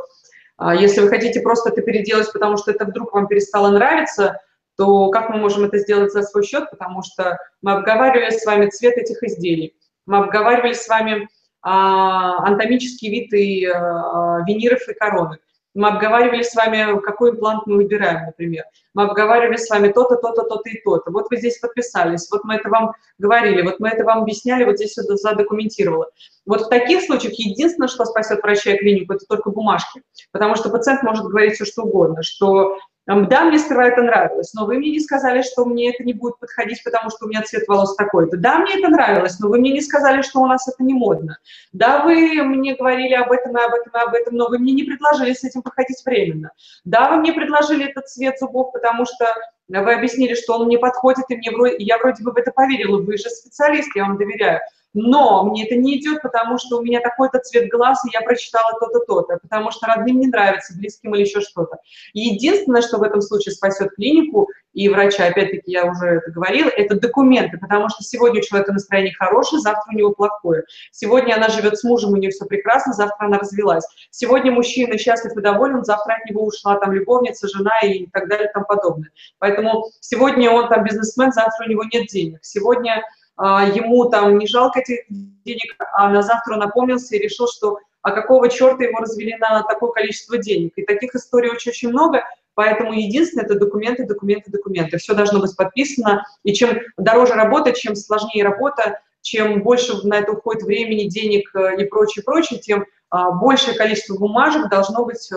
а, 0.55 0.73
если 0.73 1.01
вы 1.01 1.09
хотите 1.09 1.41
просто 1.41 1.69
это 1.69 1.81
переделать, 1.81 2.31
потому 2.31 2.55
что 2.55 2.71
это 2.71 2.85
вдруг 2.85 3.13
вам 3.13 3.27
перестало 3.27 3.71
нравиться, 3.71 4.39
то 4.77 5.09
как 5.09 5.29
мы 5.29 5.37
можем 5.37 5.65
это 5.65 5.77
сделать 5.77 6.11
за 6.11 6.23
свой 6.23 6.43
счет, 6.43 6.69
потому 6.69 7.03
что 7.03 7.37
мы 7.61 7.73
обговаривали 7.73 8.31
с 8.31 8.45
вами 8.45 8.69
цвет 8.69 8.97
этих 8.97 9.21
изделий, 9.23 9.75
мы 10.05 10.17
обговаривали 10.17 10.73
с 10.73 10.87
вами 10.87 11.27
а, 11.61 12.45
анатомические 12.45 13.11
виды 13.11 13.71
а, 13.71 14.43
виниров 14.45 14.87
и 14.87 14.93
короны. 14.93 15.37
Мы 15.75 15.87
обговаривали 15.87 16.43
с 16.43 16.53
вами, 16.53 16.99
какой 16.99 17.31
имплант 17.31 17.65
мы 17.65 17.77
выбираем, 17.77 18.27
например. 18.27 18.65
Мы 18.93 19.03
обговаривали 19.03 19.57
с 19.57 19.67
вами 19.69 19.91
то-то, 19.91 20.17
то-то, 20.17 20.43
то-то 20.43 20.69
и 20.69 20.79
то-то. 20.83 21.09
Вот 21.09 21.31
вы 21.31 21.37
здесь 21.37 21.57
подписались, 21.57 22.29
вот 22.31 22.43
мы 22.43 22.55
это 22.55 22.69
вам 22.69 22.93
говорили, 23.17 23.63
вот 23.63 23.79
мы 23.79 23.89
это 23.89 24.03
вам 24.03 24.21
объясняли, 24.21 24.65
вот 24.65 24.75
здесь 24.75 24.91
все 24.91 25.01
задокументировала. 25.01 26.12
Вот 26.45 26.62
в 26.62 26.69
таких 26.69 27.01
случаях 27.01 27.33
единственное, 27.33 27.88
что 27.88 28.05
спасет 28.05 28.43
врача 28.43 28.73
и 28.73 28.77
клинику, 28.77 29.13
это 29.13 29.25
только 29.25 29.49
бумажки. 29.49 30.03
Потому 30.31 30.55
что 30.55 30.69
пациент 30.69 31.01
может 31.01 31.25
говорить 31.25 31.55
все, 31.55 31.65
что 31.65 31.83
угодно, 31.83 32.21
что 32.21 32.77
да, 33.05 33.43
мне 33.43 33.59
сперва 33.59 33.87
это 33.87 34.01
нравилось, 34.01 34.53
но 34.53 34.65
вы 34.65 34.77
мне 34.77 34.91
не 34.91 35.01
сказали, 35.01 35.41
что 35.41 35.65
мне 35.65 35.93
это 35.93 36.03
не 36.03 36.13
будет 36.13 36.39
подходить, 36.39 36.81
потому 36.85 37.09
что 37.09 37.25
у 37.25 37.27
меня 37.27 37.41
цвет 37.41 37.67
волос 37.67 37.95
такой-то. 37.95 38.37
Да, 38.37 38.59
мне 38.59 38.79
это 38.79 38.87
нравилось, 38.87 39.39
но 39.39 39.49
вы 39.49 39.59
мне 39.59 39.71
не 39.71 39.81
сказали, 39.81 40.21
что 40.21 40.39
у 40.39 40.47
нас 40.47 40.67
это 40.69 40.83
не 40.83 40.93
модно. 40.93 41.37
Да, 41.73 42.03
вы 42.03 42.41
мне 42.43 42.75
говорили 42.75 43.13
об 43.13 43.31
этом 43.31 43.57
и 43.57 43.61
об 43.61 43.73
этом 43.73 43.93
и 43.93 44.03
об 44.05 44.13
этом, 44.13 44.35
но 44.35 44.47
вы 44.47 44.57
мне 44.59 44.71
не 44.71 44.83
предложили 44.83 45.33
с 45.33 45.43
этим 45.43 45.61
походить 45.61 46.01
временно. 46.05 46.51
Да, 46.85 47.09
вы 47.09 47.17
мне 47.17 47.33
предложили 47.33 47.89
этот 47.89 48.07
цвет 48.07 48.39
зубов, 48.39 48.71
потому 48.71 49.05
что 49.05 49.25
вы 49.67 49.93
объяснили, 49.93 50.33
что 50.33 50.53
он 50.53 50.67
мне 50.67 50.77
подходит, 50.77 51.25
и 51.27 51.35
мне 51.35 51.51
вроде, 51.51 51.75
я 51.79 51.97
вроде 51.97 52.23
бы 52.23 52.31
в 52.31 52.37
это 52.37 52.51
поверила. 52.51 53.01
Вы 53.01 53.17
же 53.17 53.29
специалист, 53.29 53.93
я 53.95 54.05
вам 54.05 54.17
доверяю 54.17 54.61
но 54.93 55.43
мне 55.45 55.65
это 55.65 55.75
не 55.75 55.99
идет, 55.99 56.21
потому 56.21 56.58
что 56.58 56.77
у 56.77 56.84
меня 56.84 56.99
такой-то 57.01 57.39
цвет 57.39 57.69
глаз, 57.69 58.03
и 58.06 58.10
я 58.13 58.21
прочитала 58.21 58.79
то-то, 58.79 58.99
то-то, 58.99 59.39
потому 59.41 59.71
что 59.71 59.88
родным 59.88 60.19
не 60.19 60.27
нравится, 60.27 60.73
близким 60.77 61.15
или 61.15 61.21
еще 61.21 61.41
что-то. 61.41 61.77
единственное, 62.13 62.82
что 62.82 62.97
в 62.97 63.03
этом 63.03 63.21
случае 63.21 63.53
спасет 63.53 63.91
клинику 63.95 64.49
и 64.73 64.89
врача, 64.89 65.27
опять-таки 65.27 65.71
я 65.71 65.86
уже 65.86 66.06
это 66.06 66.32
говорила, 66.32 66.69
это 66.69 66.99
документы, 66.99 67.58
потому 67.58 67.89
что 67.89 68.03
сегодня 68.03 68.39
у 68.39 68.43
человека 68.43 68.73
настроение 68.73 69.13
хорошее, 69.13 69.62
завтра 69.62 69.91
у 69.91 69.95
него 69.95 70.12
плохое. 70.13 70.63
Сегодня 70.91 71.36
она 71.36 71.49
живет 71.49 71.77
с 71.77 71.84
мужем, 71.84 72.12
у 72.12 72.17
нее 72.17 72.32
все 72.32 72.45
прекрасно, 72.45 72.93
завтра 72.93 73.25
она 73.25 73.38
развелась. 73.38 73.86
Сегодня 74.10 74.51
мужчина 74.51 74.97
счастлив 74.97 75.38
и 75.38 75.41
доволен, 75.41 75.84
завтра 75.84 76.15
от 76.15 76.29
него 76.29 76.45
ушла 76.45 76.77
там 76.77 76.91
любовница, 76.91 77.47
жена 77.47 77.79
и 77.84 78.08
так 78.08 78.27
далее 78.27 78.49
и 78.49 78.53
тому 78.53 78.65
подобное. 78.65 79.12
Поэтому 79.39 79.86
сегодня 79.99 80.49
он 80.51 80.69
там 80.69 80.84
бизнесмен, 80.84 81.32
завтра 81.32 81.65
у 81.65 81.69
него 81.69 81.84
нет 81.91 82.08
денег. 82.08 82.39
Сегодня 82.41 83.03
ему 83.39 84.06
там 84.10 84.38
не 84.38 84.48
жалко 84.48 84.80
этих 84.80 85.00
денег, 85.10 85.76
а 85.93 86.10
на 86.10 86.22
завтра 86.22 86.56
он 86.56 86.63
опомнился 86.63 87.15
и 87.15 87.19
решил, 87.19 87.48
что 87.48 87.80
а 88.04 88.12
какого 88.12 88.50
черта 88.50 88.84
его 88.84 89.00
развели 89.00 89.36
на 89.38 89.63
такое 89.63 89.91
количество 89.91 90.38
денег. 90.38 90.74
И 90.76 90.84
таких 90.84 91.15
историй 91.15 91.50
очень-очень 91.50 91.89
много, 91.89 92.24
поэтому 92.54 92.93
единственное– 92.93 93.46
это 93.46 93.58
документы, 93.58 94.06
документы, 94.06 94.52
документы. 94.52 94.98
Все 94.98 95.15
должно 95.15 95.39
быть 95.39 95.56
подписано, 95.56 96.26
и 96.43 96.54
чем 96.54 96.80
дороже 96.98 97.34
работа, 97.34 97.72
чем 97.72 97.96
сложнее 97.96 98.43
работа, 98.43 99.00
чем 99.22 99.63
больше 99.63 100.06
на 100.06 100.19
это 100.19 100.34
уходит 100.34 100.63
времени, 100.63 101.08
денег 101.08 101.50
э, 101.56 101.82
и 101.82 101.86
прочее, 101.86 102.24
прочее, 102.26 102.60
тем 102.60 102.86
а, 103.10 103.32
большее 103.32 103.78
количество 103.78 104.17
бумажек 104.17 104.69
должно 104.69 105.06
быть 105.06 105.32
э, 105.32 105.36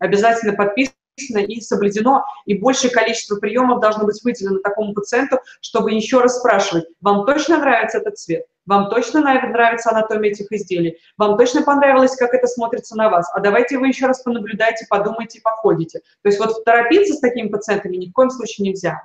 обязательно 0.00 0.54
подписано 0.54 0.96
и 1.28 1.60
соблюдено, 1.60 2.24
и 2.46 2.54
большее 2.54 2.90
количество 2.90 3.36
приемов 3.36 3.80
должно 3.80 4.04
быть 4.04 4.22
выделено 4.22 4.60
такому 4.60 4.94
пациенту, 4.94 5.38
чтобы 5.60 5.92
еще 5.92 6.20
раз 6.20 6.38
спрашивать, 6.38 6.86
вам 7.00 7.26
точно 7.26 7.58
нравится 7.58 7.98
этот 7.98 8.18
цвет? 8.18 8.44
Вам 8.66 8.88
точно 8.88 9.20
нравится 9.20 9.90
анатомия 9.90 10.30
этих 10.30 10.52
изделий? 10.52 10.98
Вам 11.16 11.36
точно 11.36 11.62
понравилось, 11.62 12.14
как 12.14 12.34
это 12.34 12.46
смотрится 12.46 12.96
на 12.96 13.10
вас? 13.10 13.28
А 13.34 13.40
давайте 13.40 13.78
вы 13.78 13.88
еще 13.88 14.06
раз 14.06 14.22
понаблюдайте, 14.22 14.86
подумайте, 14.88 15.40
походите. 15.42 16.00
То 16.22 16.28
есть 16.28 16.38
вот 16.38 16.64
торопиться 16.64 17.14
с 17.14 17.20
такими 17.20 17.48
пациентами 17.48 17.96
ни 17.96 18.08
в 18.08 18.12
коем 18.12 18.30
случае 18.30 18.68
нельзя. 18.68 19.00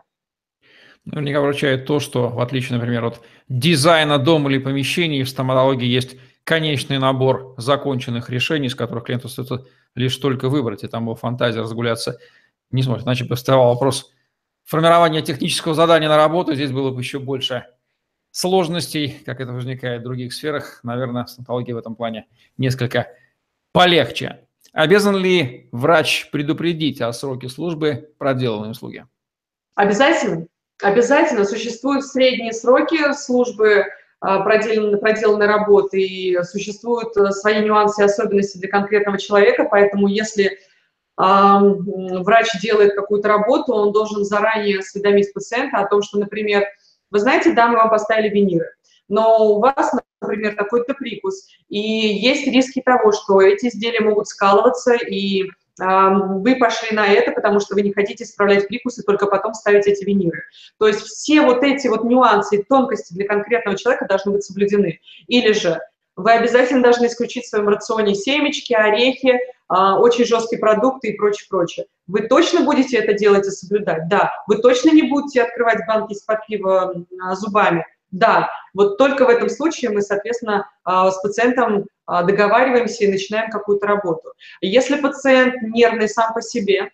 Наверняка 1.05 1.41
вручает 1.41 1.85
то, 1.85 1.99
что 1.99 2.29
в 2.29 2.39
отличие, 2.41 2.77
например, 2.77 3.05
от 3.05 3.21
дизайна 3.47 4.17
дома 4.17 4.49
или 4.49 4.57
помещений 4.57 5.23
в 5.23 5.29
стоматологии 5.29 5.87
есть 5.87 6.17
конечный 6.45 6.99
набор 6.99 7.55
законченных 7.57 8.29
решений, 8.29 8.67
из 8.67 8.75
которых 8.75 9.03
клиенту 9.03 9.27
остается 9.27 9.65
лишь 9.95 10.15
только 10.15 10.47
выбрать, 10.47 10.83
и 10.83 10.87
там 10.87 11.03
его 11.03 11.15
фантазия 11.15 11.59
разгуляться 11.59 12.19
не 12.71 12.83
сможет. 12.83 13.05
Иначе 13.05 13.25
бы 13.25 13.35
вставал 13.35 13.73
вопрос 13.73 14.13
формирования 14.63 15.21
технического 15.21 15.73
задания 15.73 16.07
на 16.07 16.17
работу, 16.17 16.55
здесь 16.55 16.71
было 16.71 16.91
бы 16.91 17.01
еще 17.01 17.19
больше 17.19 17.65
сложностей, 18.31 19.21
как 19.25 19.39
это 19.41 19.53
возникает 19.53 20.01
в 20.01 20.03
других 20.03 20.33
сферах. 20.33 20.79
Наверное, 20.83 21.25
стоматология 21.25 21.73
в 21.73 21.77
этом 21.77 21.95
плане 21.95 22.27
несколько 22.57 23.07
полегче. 23.71 24.45
Обязан 24.71 25.15
ли 25.15 25.69
врач 25.71 26.29
предупредить 26.31 27.01
о 27.01 27.11
сроке 27.13 27.49
службы 27.49 28.13
проделанной 28.17 28.71
услуги? 28.71 29.05
Обязательно. 29.73 30.47
Обязательно. 30.83 31.45
Существуют 31.45 32.05
средние 32.05 32.51
сроки 32.51 33.13
службы 33.13 33.85
а, 34.27 34.39
проделанной, 34.39 34.97
проделанной 34.97 35.45
работы, 35.45 36.01
и 36.01 36.43
существуют 36.43 37.15
э, 37.15 37.29
свои 37.29 37.63
нюансы 37.63 38.01
и 38.01 38.05
особенности 38.05 38.57
для 38.57 38.69
конкретного 38.69 39.19
человека, 39.19 39.67
поэтому 39.69 40.07
если 40.07 40.57
а, 41.15 41.61
врач 41.61 42.47
делает 42.59 42.95
какую-то 42.95 43.27
работу, 43.27 43.73
он 43.73 43.91
должен 43.91 44.23
заранее 44.23 44.79
осведомить 44.79 45.31
пациента 45.31 45.77
о 45.77 45.87
том, 45.87 46.01
что, 46.01 46.17
например, 46.17 46.65
вы 47.11 47.19
знаете, 47.19 47.53
да, 47.53 47.67
мы 47.67 47.77
вам 47.77 47.91
поставили 47.91 48.29
виниры, 48.29 48.71
но 49.09 49.45
у 49.45 49.59
вас, 49.59 49.93
например, 50.19 50.55
такой-то 50.55 50.95
прикус, 50.95 51.47
и 51.69 51.77
есть 51.79 52.47
риски 52.47 52.81
того, 52.81 53.11
что 53.11 53.39
эти 53.41 53.67
изделия 53.67 54.01
могут 54.01 54.27
скалываться, 54.27 54.95
и 54.95 55.43
вы 55.77 56.55
пошли 56.55 56.95
на 56.95 57.07
это, 57.07 57.31
потому 57.31 57.59
что 57.59 57.75
вы 57.75 57.81
не 57.81 57.91
хотите 57.91 58.23
исправлять 58.23 58.67
прикус 58.67 58.97
и 58.97 59.03
только 59.03 59.27
потом 59.27 59.53
ставить 59.53 59.87
эти 59.87 60.05
виниры. 60.05 60.43
То 60.79 60.87
есть 60.87 61.01
все 61.01 61.41
вот 61.41 61.63
эти 61.63 61.87
вот 61.87 62.03
нюансы 62.03 62.57
и 62.57 62.63
тонкости 62.63 63.13
для 63.13 63.27
конкретного 63.27 63.77
человека 63.77 64.05
должны 64.07 64.31
быть 64.31 64.43
соблюдены. 64.43 64.99
Или 65.27 65.51
же 65.51 65.79
вы 66.15 66.31
обязательно 66.31 66.81
должны 66.81 67.07
исключить 67.07 67.45
в 67.45 67.49
своем 67.49 67.67
рационе 67.67 68.15
семечки, 68.15 68.73
орехи, 68.73 69.37
а, 69.67 69.99
очень 69.99 70.25
жесткие 70.25 70.59
продукты 70.59 71.09
и 71.09 71.17
прочее, 71.17 71.47
прочее. 71.49 71.85
Вы 72.07 72.27
точно 72.27 72.61
будете 72.61 72.97
это 72.97 73.13
делать 73.13 73.47
и 73.47 73.51
соблюдать? 73.51 74.07
Да. 74.07 74.31
Вы 74.47 74.59
точно 74.59 74.91
не 74.91 75.03
будете 75.03 75.41
открывать 75.41 75.85
банки 75.87 76.13
из-под 76.13 76.45
пива 76.45 76.93
зубами? 77.33 77.85
Да. 78.15 78.49
Вот 78.73 78.97
только 78.97 79.25
в 79.25 79.29
этом 79.29 79.49
случае 79.49 79.91
мы, 79.91 80.01
соответственно, 80.01 80.69
а, 80.83 81.11
с 81.11 81.21
пациентом 81.21 81.85
договариваемся 82.07 83.03
и 83.03 83.11
начинаем 83.11 83.49
какую-то 83.49 83.87
работу. 83.87 84.33
Если 84.61 85.01
пациент 85.01 85.55
нервный 85.63 86.07
сам 86.07 86.33
по 86.33 86.41
себе, 86.41 86.91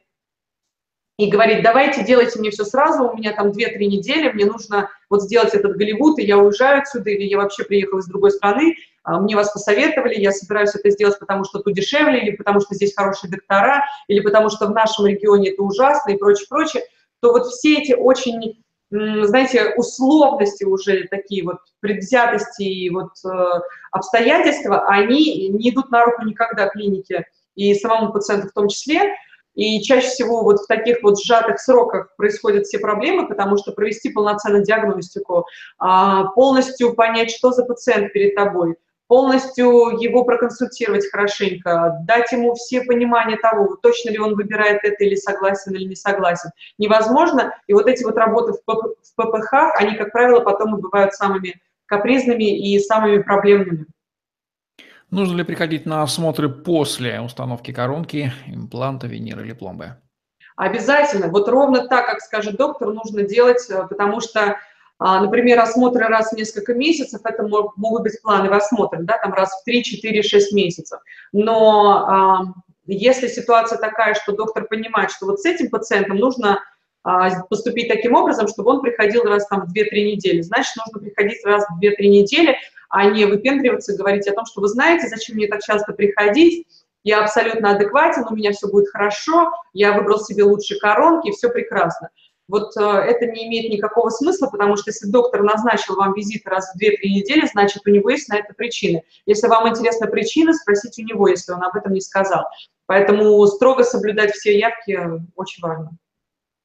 и 1.18 1.30
говорит, 1.30 1.64
давайте 1.64 2.04
делайте 2.04 2.40
мне 2.40 2.50
все 2.50 2.66
сразу, 2.66 3.10
у 3.10 3.16
меня 3.16 3.34
там 3.34 3.50
2-3 3.50 3.78
недели, 3.86 4.32
мне 4.32 4.46
нужно 4.46 4.90
вот 5.10 5.22
сделать 5.22 5.54
этот 5.54 5.76
Голливуд, 5.76 6.18
и 6.18 6.24
я 6.24 6.38
уезжаю 6.38 6.82
отсюда, 6.82 7.12
или 7.12 7.24
я 7.24 7.38
вообще 7.38 7.64
приехал 7.64 8.00
из 8.00 8.08
другой 8.08 8.32
страны, 8.32 8.76
а, 9.04 9.20
мне 9.20 9.36
вас 9.36 9.52
посоветовали, 9.52 10.16
я 10.16 10.32
собираюсь 10.32 10.74
это 10.74 10.90
сделать, 10.90 11.20
потому 11.20 11.44
что 11.44 11.60
тут 11.60 11.76
дешевле, 11.76 12.22
или 12.22 12.36
потому 12.36 12.62
что 12.62 12.74
здесь 12.74 12.96
хорошие 12.96 13.30
доктора, 13.30 13.86
или 14.08 14.22
потому 14.22 14.50
что 14.50 14.66
в 14.66 14.72
нашем 14.72 15.06
регионе 15.06 15.52
это 15.52 15.62
ужасно 15.62 16.12
и 16.12 16.18
прочее, 16.18 16.48
прочее, 16.50 16.84
то 17.20 17.32
вот 17.32 17.46
все 17.48 17.78
эти 17.78 17.94
очень, 17.94 18.64
знаете, 18.92 19.74
условности 19.78 20.66
уже 20.66 21.08
такие 21.10 21.44
вот, 21.44 21.58
предвзятости 21.80 22.64
и 22.64 22.90
вот 22.90 23.12
э, 23.26 23.30
обстоятельства, 23.92 24.86
они 24.88 25.48
не 25.50 25.70
идут 25.70 25.92
на 25.92 26.04
руку 26.04 26.24
никогда 26.24 26.68
клинике 26.68 27.26
и 27.56 27.74
самому 27.74 28.12
пациенту 28.12 28.50
в 28.50 28.52
том 28.52 28.68
числе, 28.68 29.16
и 29.56 29.82
чаще 29.82 30.08
всего 30.08 30.44
вот 30.44 30.60
в 30.60 30.68
таких 30.68 31.04
вот 31.04 31.22
сжатых 31.22 31.60
сроках 31.60 32.16
происходят 32.18 32.66
все 32.66 32.80
проблемы, 32.80 33.28
потому 33.28 33.58
что 33.58 33.72
провести 33.72 34.10
полноценную 34.10 34.64
диагностику, 34.64 35.46
а, 35.78 36.26
полностью 36.32 36.94
понять, 36.94 37.32
что 37.32 37.52
за 37.52 37.66
пациент 37.66 38.14
перед 38.14 38.36
тобой, 38.36 38.76
полностью 39.12 39.68
его 40.00 40.24
проконсультировать 40.24 41.12
хорошенько, 41.12 41.98
дать 42.08 42.32
ему 42.32 42.54
все 42.54 42.82
понимания 42.82 43.36
того, 43.36 43.76
точно 43.76 44.12
ли 44.12 44.18
он 44.18 44.36
выбирает 44.36 44.86
это 44.86 45.04
или 45.04 45.16
согласен 45.16 45.76
или 45.76 45.84
не 45.84 45.96
согласен, 45.98 46.52
невозможно. 46.78 47.54
И 47.68 47.74
вот 47.74 47.88
эти 47.88 48.06
вот 48.06 48.16
работы 48.16 48.54
в 48.54 49.16
ППХ, 49.18 49.54
они, 49.78 49.98
как 49.98 50.14
правило, 50.14 50.40
потом 50.40 50.78
и 50.78 50.82
бывают 50.82 51.14
самыми 51.14 51.60
капризными 51.88 52.58
и 52.58 52.80
самыми 52.80 53.22
проблемными. 53.22 53.88
Нужно 55.10 55.36
ли 55.36 55.44
приходить 55.44 55.86
на 55.86 56.04
осмотры 56.04 56.48
после 56.48 57.20
установки 57.20 57.74
коронки, 57.74 58.32
импланта, 58.48 59.08
винира 59.08 59.42
или 59.42 59.52
пломбы? 59.52 59.98
Обязательно. 60.56 61.28
Вот 61.28 61.50
ровно 61.50 61.86
так, 61.86 62.06
как 62.06 62.22
скажет 62.22 62.56
доктор, 62.56 62.94
нужно 62.94 63.24
делать, 63.24 63.70
э, 63.70 63.88
потому 63.90 64.22
что, 64.22 64.58
например, 65.02 65.60
осмотры 65.60 66.06
раз 66.06 66.32
в 66.32 66.38
несколько 66.38 66.76
месяцев, 66.76 67.22
это 67.24 67.44
могут 67.44 68.04
быть 68.04 68.22
плановые 68.22 68.58
осмотры, 68.58 69.04
да, 69.04 69.18
там 69.18 69.34
раз 69.34 69.50
в 69.50 69.64
3, 69.66 69.84
4, 69.84 70.22
6 70.22 70.54
месяцев. 70.54 71.00
Но 71.32 72.06
а, 72.08 72.42
если 72.86 73.28
ситуация 73.28 73.80
такая, 73.80 74.14
что 74.14 74.34
доктор 74.34 74.68
понимает, 74.68 75.12
что 75.12 75.26
вот 75.26 75.40
с 75.40 75.46
этим 75.46 75.70
пациентом 75.70 76.18
нужно 76.18 76.60
а, 77.04 77.42
поступить 77.46 77.88
таким 77.88 78.14
образом, 78.14 78.48
чтобы 78.48 78.72
он 78.72 78.82
приходил 78.82 79.24
раз 79.24 79.48
там 79.48 79.66
в 79.66 79.74
2-3 79.74 79.90
недели, 80.04 80.42
значит, 80.42 80.76
нужно 80.76 81.00
приходить 81.00 81.44
раз 81.46 81.66
в 81.68 81.84
2-3 81.84 81.94
недели, 82.02 82.58
а 82.90 83.06
не 83.06 83.26
выпендриваться, 83.26 83.98
говорить 83.98 84.28
о 84.28 84.34
том, 84.34 84.46
что 84.46 84.62
вы 84.62 84.68
знаете, 84.68 85.08
зачем 85.08 85.38
мне 85.38 85.48
так 85.48 85.62
часто 85.62 85.94
приходить, 85.94 86.68
я 87.04 87.24
абсолютно 87.24 87.72
адекватен, 87.72 88.28
у 88.30 88.36
меня 88.36 88.52
все 88.52 88.68
будет 88.68 88.90
хорошо, 88.90 89.52
я 89.74 89.94
выбрал 89.94 90.20
себе 90.20 90.44
лучшие 90.44 90.80
коронки, 90.80 91.30
и 91.30 91.32
все 91.32 91.50
прекрасно. 91.50 92.10
Вот 92.52 92.76
э, 92.76 92.82
это 92.82 93.28
не 93.28 93.48
имеет 93.48 93.72
никакого 93.72 94.10
смысла, 94.10 94.48
потому 94.48 94.76
что 94.76 94.90
если 94.90 95.08
доктор 95.08 95.42
назначил 95.42 95.96
вам 95.96 96.14
визит 96.14 96.46
раз 96.46 96.74
в 96.74 96.84
2-3 96.84 96.96
недели, 97.04 97.48
значит, 97.50 97.84
у 97.86 97.90
него 97.90 98.10
есть 98.10 98.28
на 98.28 98.40
это 98.40 98.54
причины. 98.54 99.04
Если 99.26 99.48
вам 99.48 99.70
интересна 99.70 100.08
причина, 100.08 100.54
спросите 100.54 101.02
у 101.02 101.06
него, 101.06 101.30
если 101.30 101.54
он 101.54 101.64
об 101.64 101.78
этом 101.78 101.94
не 101.94 102.02
сказал. 102.02 102.44
Поэтому 102.88 103.48
строго 103.48 103.84
соблюдать 103.84 104.34
все 104.34 104.60
явки 104.60 105.00
очень 105.38 105.64
важно. 105.64 105.92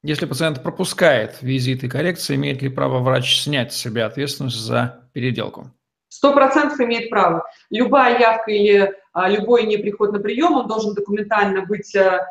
Если 0.02 0.26
пациент 0.26 0.60
пропускает 0.60 1.36
визиты 1.40 1.86
и 1.86 1.88
коррекции, 1.88 2.34
имеет 2.34 2.62
ли 2.62 2.68
право 2.68 2.98
врач 2.98 3.42
снять 3.42 3.72
с 3.72 3.76
себя 3.76 4.06
ответственность 4.06 4.56
за 4.56 5.08
переделку? 5.12 5.70
Сто 6.08 6.32
процентов 6.32 6.80
имеет 6.80 7.10
право. 7.10 7.44
Любая 7.70 8.18
явка 8.18 8.50
или 8.50 8.92
а, 9.12 9.28
любой 9.28 9.66
неприход 9.66 10.12
на 10.12 10.18
прием, 10.18 10.54
он 10.54 10.66
должен 10.66 10.94
документально 10.94 11.64
быть 11.64 11.94
а, 11.94 12.16
а, 12.18 12.26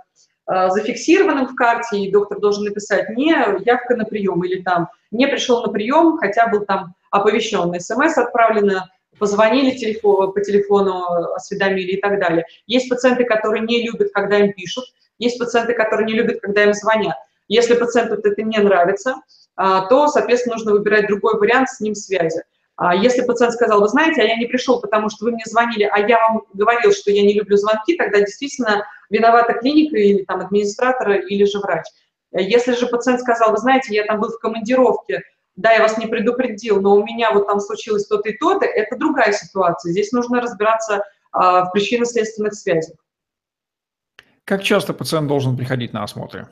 зафиксированным 0.47 1.47
в 1.47 1.55
карте, 1.55 1.97
и 1.97 2.11
доктор 2.11 2.39
должен 2.39 2.65
написать 2.65 3.09
не 3.09 3.31
явка 3.65 3.95
на 3.95 4.05
прием 4.05 4.43
или 4.43 4.61
там 4.61 4.89
не 5.11 5.27
пришел 5.27 5.63
на 5.63 5.69
прием, 5.71 6.17
хотя 6.17 6.47
был 6.47 6.65
там 6.65 6.93
оповещен, 7.11 7.73
смс 7.79 8.17
отправлено, 8.17 8.89
позвонили 9.17 9.77
телефон, 9.77 10.33
по 10.33 10.41
телефону, 10.41 11.03
осведомили 11.33 11.93
и 11.93 12.01
так 12.01 12.19
далее. 12.19 12.45
Есть 12.67 12.89
пациенты, 12.89 13.23
которые 13.23 13.63
не 13.63 13.83
любят, 13.83 14.11
когда 14.13 14.37
им 14.39 14.53
пишут, 14.53 14.85
есть 15.17 15.39
пациенты, 15.39 15.73
которые 15.73 16.05
не 16.05 16.13
любят, 16.13 16.41
когда 16.41 16.63
им 16.63 16.73
звонят. 16.73 17.15
Если 17.47 17.75
пациенту 17.75 18.15
это 18.15 18.41
не 18.41 18.57
нравится, 18.57 19.15
то, 19.55 20.07
соответственно, 20.07 20.55
нужно 20.55 20.73
выбирать 20.73 21.07
другой 21.07 21.39
вариант 21.39 21.69
с 21.69 21.79
ним 21.79 21.95
связи. 21.95 22.43
А 22.77 22.93
если 22.93 23.21
пациент 23.21 23.53
сказал, 23.53 23.79
вы 23.81 23.87
знаете, 23.87 24.21
а 24.21 24.25
я 24.25 24.35
не 24.35 24.47
пришел, 24.47 24.81
потому 24.81 25.09
что 25.09 25.25
вы 25.25 25.31
мне 25.31 25.43
звонили, 25.45 25.83
а 25.83 25.99
я 25.99 26.19
вам 26.27 26.43
говорил, 26.53 26.91
что 26.91 27.09
я 27.09 27.21
не 27.21 27.33
люблю 27.33 27.55
звонки, 27.55 27.95
тогда 27.95 28.19
действительно 28.19 28.85
виновата 29.09 29.53
клиника 29.53 29.95
или 29.97 30.23
там 30.25 30.41
администратор, 30.41 31.11
или 31.11 31.45
же 31.45 31.59
врач. 31.59 31.85
Если 32.33 32.73
же 32.73 32.87
пациент 32.87 33.21
сказал, 33.21 33.51
вы 33.51 33.57
знаете, 33.57 33.95
я 33.95 34.03
там 34.03 34.19
был 34.19 34.29
в 34.29 34.39
командировке, 34.39 35.21
да, 35.55 35.71
я 35.71 35.81
вас 35.81 35.97
не 35.97 36.07
предупредил, 36.07 36.81
но 36.81 36.95
у 36.95 37.05
меня 37.05 37.31
вот 37.31 37.47
там 37.47 37.61
случилось 37.61 38.07
то-то 38.07 38.29
и 38.29 38.37
то-то, 38.37 38.65
это 38.65 38.97
другая 38.97 39.31
ситуация. 39.31 39.91
Здесь 39.91 40.11
нужно 40.11 40.41
разбираться 40.41 41.01
а, 41.31 41.63
в 41.63 41.71
причинно-следственных 41.71 42.53
связях. 42.55 42.97
Как 44.43 44.63
часто 44.63 44.93
пациент 44.93 45.27
должен 45.27 45.55
приходить 45.55 45.93
на 45.93 46.03
осмотры? 46.03 46.47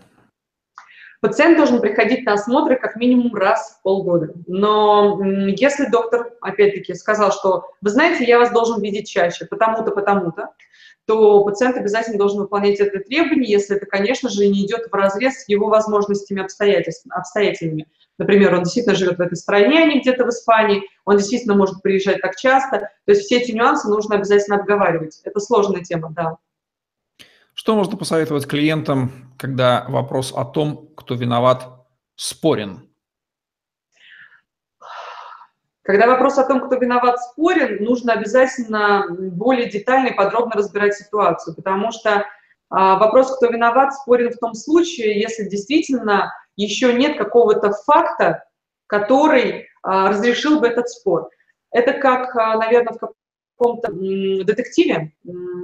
Пациент 1.24 1.56
должен 1.56 1.80
приходить 1.80 2.26
на 2.26 2.34
осмотры 2.34 2.76
как 2.76 2.98
минимум 2.98 3.34
раз 3.34 3.78
в 3.80 3.82
полгода. 3.82 4.34
Но 4.46 5.24
если 5.24 5.86
доктор, 5.86 6.34
опять-таки, 6.42 6.94
сказал, 6.96 7.32
что, 7.32 7.64
вы 7.80 7.92
знаете, 7.92 8.26
я 8.26 8.40
вас 8.40 8.52
должен 8.52 8.82
видеть 8.82 9.10
чаще, 9.10 9.46
потому-то, 9.46 9.92
потому-то, 9.92 10.50
то 11.06 11.46
пациент 11.46 11.78
обязательно 11.78 12.18
должен 12.18 12.42
выполнять 12.42 12.82
это 12.82 13.00
требование, 13.00 13.50
если 13.50 13.78
это, 13.78 13.86
конечно 13.86 14.28
же, 14.28 14.46
не 14.48 14.66
идет 14.66 14.90
в 14.92 14.94
разрез 14.94 15.44
с 15.44 15.48
его 15.48 15.70
возможностями 15.70 16.42
обстоятельствами. 16.42 17.88
Например, 18.18 18.56
он 18.56 18.64
действительно 18.64 18.98
живет 18.98 19.18
в 19.18 19.22
этой 19.22 19.38
стране, 19.38 19.80
а 19.82 19.86
не 19.86 20.02
где-то 20.02 20.26
в 20.26 20.30
Испании, 20.30 20.84
он 21.06 21.16
действительно 21.16 21.56
может 21.56 21.82
приезжать 21.82 22.20
так 22.20 22.36
часто. 22.36 22.90
То 23.06 23.14
есть 23.14 23.22
все 23.22 23.38
эти 23.38 23.54
нюансы 23.54 23.88
нужно 23.88 24.18
обязательно 24.18 24.58
обговаривать. 24.58 25.22
Это 25.24 25.40
сложная 25.40 25.84
тема, 25.84 26.12
да. 26.14 26.36
Что 27.54 27.76
можно 27.76 27.98
посоветовать 27.98 28.48
клиентам, 28.48 29.34
когда 29.38 29.86
вопрос 29.88 30.34
о 30.36 30.44
том, 30.44 30.90
кто 30.96 31.16
виноват, 31.16 31.68
спорен? 32.16 32.90
Когда 35.84 36.08
вопрос 36.08 36.38
о 36.38 36.48
том, 36.48 36.66
кто 36.66 36.78
виноват, 36.78 37.20
спорен, 37.20 37.84
нужно 37.84 38.14
обязательно 38.14 39.06
более 39.10 39.70
детально 39.70 40.08
и 40.08 40.16
подробно 40.16 40.56
разбирать 40.56 40.96
ситуацию, 40.96 41.56
потому 41.56 41.92
что 41.92 42.26
а, 42.70 42.98
вопрос, 42.98 43.36
кто 43.36 43.48
виноват, 43.48 43.94
спорен 43.94 44.32
в 44.32 44.38
том 44.38 44.54
случае, 44.56 45.20
если 45.20 45.44
действительно 45.48 46.34
еще 46.56 46.94
нет 46.94 47.18
какого-то 47.18 47.74
факта, 47.86 48.46
который 48.88 49.68
а, 49.84 50.10
разрешил 50.10 50.60
бы 50.60 50.68
этот 50.68 50.90
спор. 50.90 51.30
Это 51.72 51.94
как, 51.94 52.36
а, 52.36 52.58
наверное, 52.58 52.94
в 52.94 53.14
каком-то 53.58 53.92
детективе 53.92 55.14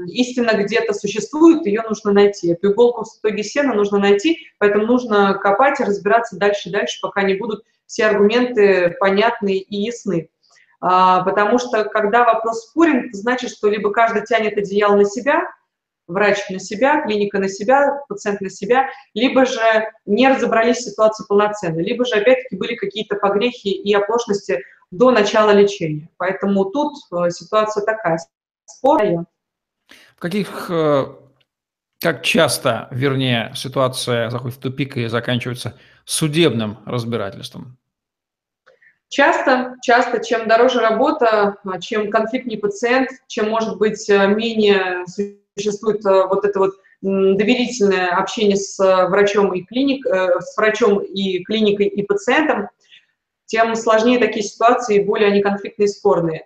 истина 0.07 0.51
где-то 0.53 0.93
существует, 0.93 1.65
ее 1.65 1.81
нужно 1.81 2.11
найти. 2.11 2.51
Эту 2.51 2.71
иголку 2.71 3.03
в 3.03 3.07
стоге 3.07 3.43
сена 3.43 3.73
нужно 3.73 3.99
найти, 3.99 4.39
поэтому 4.57 4.85
нужно 4.85 5.33
копать 5.35 5.79
и 5.79 5.83
разбираться 5.83 6.37
дальше 6.37 6.69
и 6.69 6.71
дальше, 6.71 6.99
пока 7.01 7.23
не 7.23 7.35
будут 7.35 7.63
все 7.85 8.05
аргументы 8.05 8.95
понятны 8.99 9.57
и 9.57 9.75
ясны. 9.77 10.29
А, 10.81 11.23
потому 11.23 11.59
что 11.59 11.83
когда 11.85 12.23
вопрос 12.23 12.67
спорен, 12.67 13.09
значит, 13.11 13.49
что 13.51 13.69
либо 13.69 13.91
каждый 13.91 14.23
тянет 14.23 14.57
одеяло 14.57 14.95
на 14.95 15.05
себя, 15.05 15.41
врач 16.07 16.49
на 16.49 16.59
себя, 16.59 17.01
клиника 17.01 17.39
на 17.39 17.49
себя, 17.49 18.01
пациент 18.07 18.41
на 18.41 18.49
себя, 18.49 18.89
либо 19.13 19.45
же 19.45 19.61
не 20.05 20.27
разобрались 20.27 20.77
в 20.77 20.89
ситуации 20.89 21.25
полноценно, 21.27 21.79
либо 21.79 22.05
же 22.05 22.15
опять-таки 22.15 22.55
были 22.55 22.75
какие-то 22.75 23.15
погрехи 23.15 23.71
и 23.71 23.93
оплошности 23.93 24.61
до 24.91 25.11
начала 25.11 25.51
лечения. 25.51 26.09
Поэтому 26.17 26.65
тут 26.65 26.97
э, 27.11 27.29
ситуация 27.29 27.85
такая, 27.85 28.19
спорная. 28.65 29.25
В 30.15 30.19
каких, 30.19 30.69
э, 30.69 31.05
как 32.01 32.23
часто, 32.23 32.87
вернее, 32.91 33.51
ситуация 33.55 34.29
заходит 34.29 34.57
в 34.57 34.61
тупик 34.61 34.97
и 34.97 35.07
заканчивается 35.07 35.77
судебным 36.05 36.79
разбирательством? 36.85 37.77
Часто, 39.09 39.75
часто, 39.81 40.23
чем 40.23 40.47
дороже 40.47 40.79
работа, 40.81 41.57
чем 41.81 42.11
конфликтнее 42.11 42.59
пациент, 42.59 43.09
чем, 43.27 43.49
может 43.49 43.77
быть, 43.77 44.09
э, 44.09 44.27
менее 44.27 45.05
существует 45.55 46.03
вот 46.03 46.45
это 46.45 46.59
вот 46.59 46.73
доверительное 47.01 48.09
общение 48.17 48.57
с 48.57 48.77
врачом 49.07 49.53
и 49.53 49.63
клиник, 49.63 50.05
э, 50.05 50.41
с 50.41 50.57
врачом 50.57 50.99
и 50.99 51.43
клиникой 51.43 51.87
и 51.87 52.03
пациентом, 52.03 52.69
тем 53.49 53.75
сложнее 53.75 54.19
такие 54.19 54.45
ситуации, 54.45 55.03
более 55.03 55.29
они 55.29 55.41
конфликтные 55.41 55.87
и 55.87 55.89
спорные. 55.89 56.45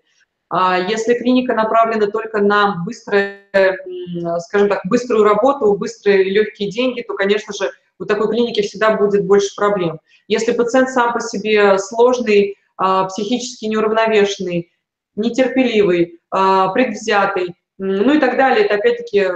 А 0.49 0.79
если 0.79 1.15
клиника 1.15 1.53
направлена 1.53 2.07
только 2.07 2.39
на 2.41 2.81
быстрое, 2.85 3.41
скажем 4.39 4.69
так, 4.69 4.81
быструю 4.85 5.23
работу, 5.25 5.75
быстрые 5.75 6.23
легкие 6.23 6.71
деньги, 6.71 7.01
то, 7.01 7.13
конечно 7.13 7.53
же, 7.53 7.71
у 7.99 8.05
такой 8.05 8.29
клиники 8.29 8.61
всегда 8.61 8.95
будет 8.95 9.25
больше 9.25 9.53
проблем. 9.55 9.99
Если 10.27 10.53
пациент 10.53 10.89
сам 10.89 11.11
по 11.11 11.19
себе 11.19 11.77
сложный, 11.77 12.55
а, 12.77 13.05
психически 13.05 13.65
неуравновешенный, 13.65 14.71
нетерпеливый, 15.15 16.19
а, 16.31 16.69
предвзятый, 16.69 17.53
ну 17.77 18.13
и 18.13 18.19
так 18.19 18.37
далее, 18.37 18.65
это 18.65 18.75
опять-таки 18.75 19.27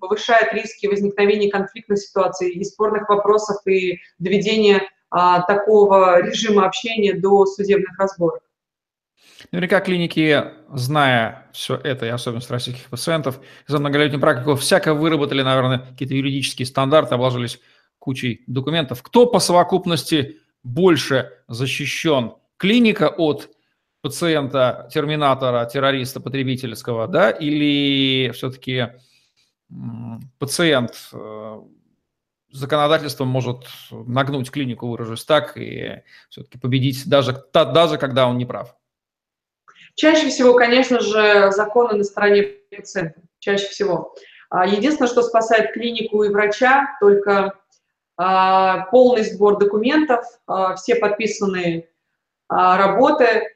повышает 0.00 0.54
риски 0.54 0.86
возникновения 0.86 1.50
конфликтных 1.50 1.98
ситуаций 1.98 2.50
и 2.50 2.64
спорных 2.64 3.08
вопросов 3.08 3.58
и 3.66 4.00
доведения 4.18 4.88
а, 5.12 5.42
такого 5.42 6.22
режима 6.22 6.66
общения 6.66 7.12
до 7.12 7.44
судебных 7.44 7.98
разборок. 7.98 8.42
Наверняка 9.50 9.80
клиники, 9.80 10.42
зная 10.72 11.50
все 11.52 11.76
это 11.76 12.06
и 12.06 12.08
особенности 12.08 12.50
российских 12.50 12.88
пациентов, 12.88 13.40
за 13.66 13.78
многолетнюю 13.78 14.20
практику 14.20 14.54
всяко 14.54 14.94
выработали, 14.94 15.42
наверное, 15.42 15.78
какие-то 15.78 16.14
юридические 16.14 16.64
стандарты, 16.64 17.14
обложились 17.14 17.60
кучей 17.98 18.42
документов. 18.46 19.02
Кто 19.02 19.26
по 19.26 19.38
совокупности 19.38 20.38
больше 20.62 21.30
защищен? 21.46 22.32
Клиника 22.56 23.08
от 23.08 23.50
пациента, 24.00 24.88
терминатора, 24.92 25.66
террориста, 25.66 26.20
потребительского, 26.20 27.06
да, 27.06 27.30
или 27.30 28.30
все-таки 28.30 28.88
пациент 30.38 31.10
законодательством 32.52 33.28
может 33.28 33.66
нагнуть 33.90 34.50
клинику, 34.50 34.88
выражусь 34.88 35.24
так, 35.24 35.56
и 35.56 36.02
все-таки 36.28 36.58
победить 36.58 37.08
даже, 37.08 37.44
даже 37.52 37.98
когда 37.98 38.28
он 38.28 38.38
не 38.38 38.46
прав? 38.46 38.76
Чаще 39.94 40.28
всего, 40.28 40.54
конечно 40.54 41.00
же, 41.00 41.50
законы 41.52 41.98
на 41.98 42.04
стороне 42.04 42.42
пациента. 42.70 43.20
Чаще 43.38 43.66
всего. 43.66 44.14
А, 44.50 44.66
единственное, 44.66 45.08
что 45.08 45.22
спасает 45.22 45.72
клинику 45.72 46.22
и 46.22 46.28
врача, 46.28 46.96
только 47.00 47.58
а, 48.16 48.86
полный 48.90 49.24
сбор 49.24 49.58
документов, 49.58 50.24
а, 50.46 50.74
все 50.76 50.96
подписанные 50.96 51.88
работы 52.48 53.48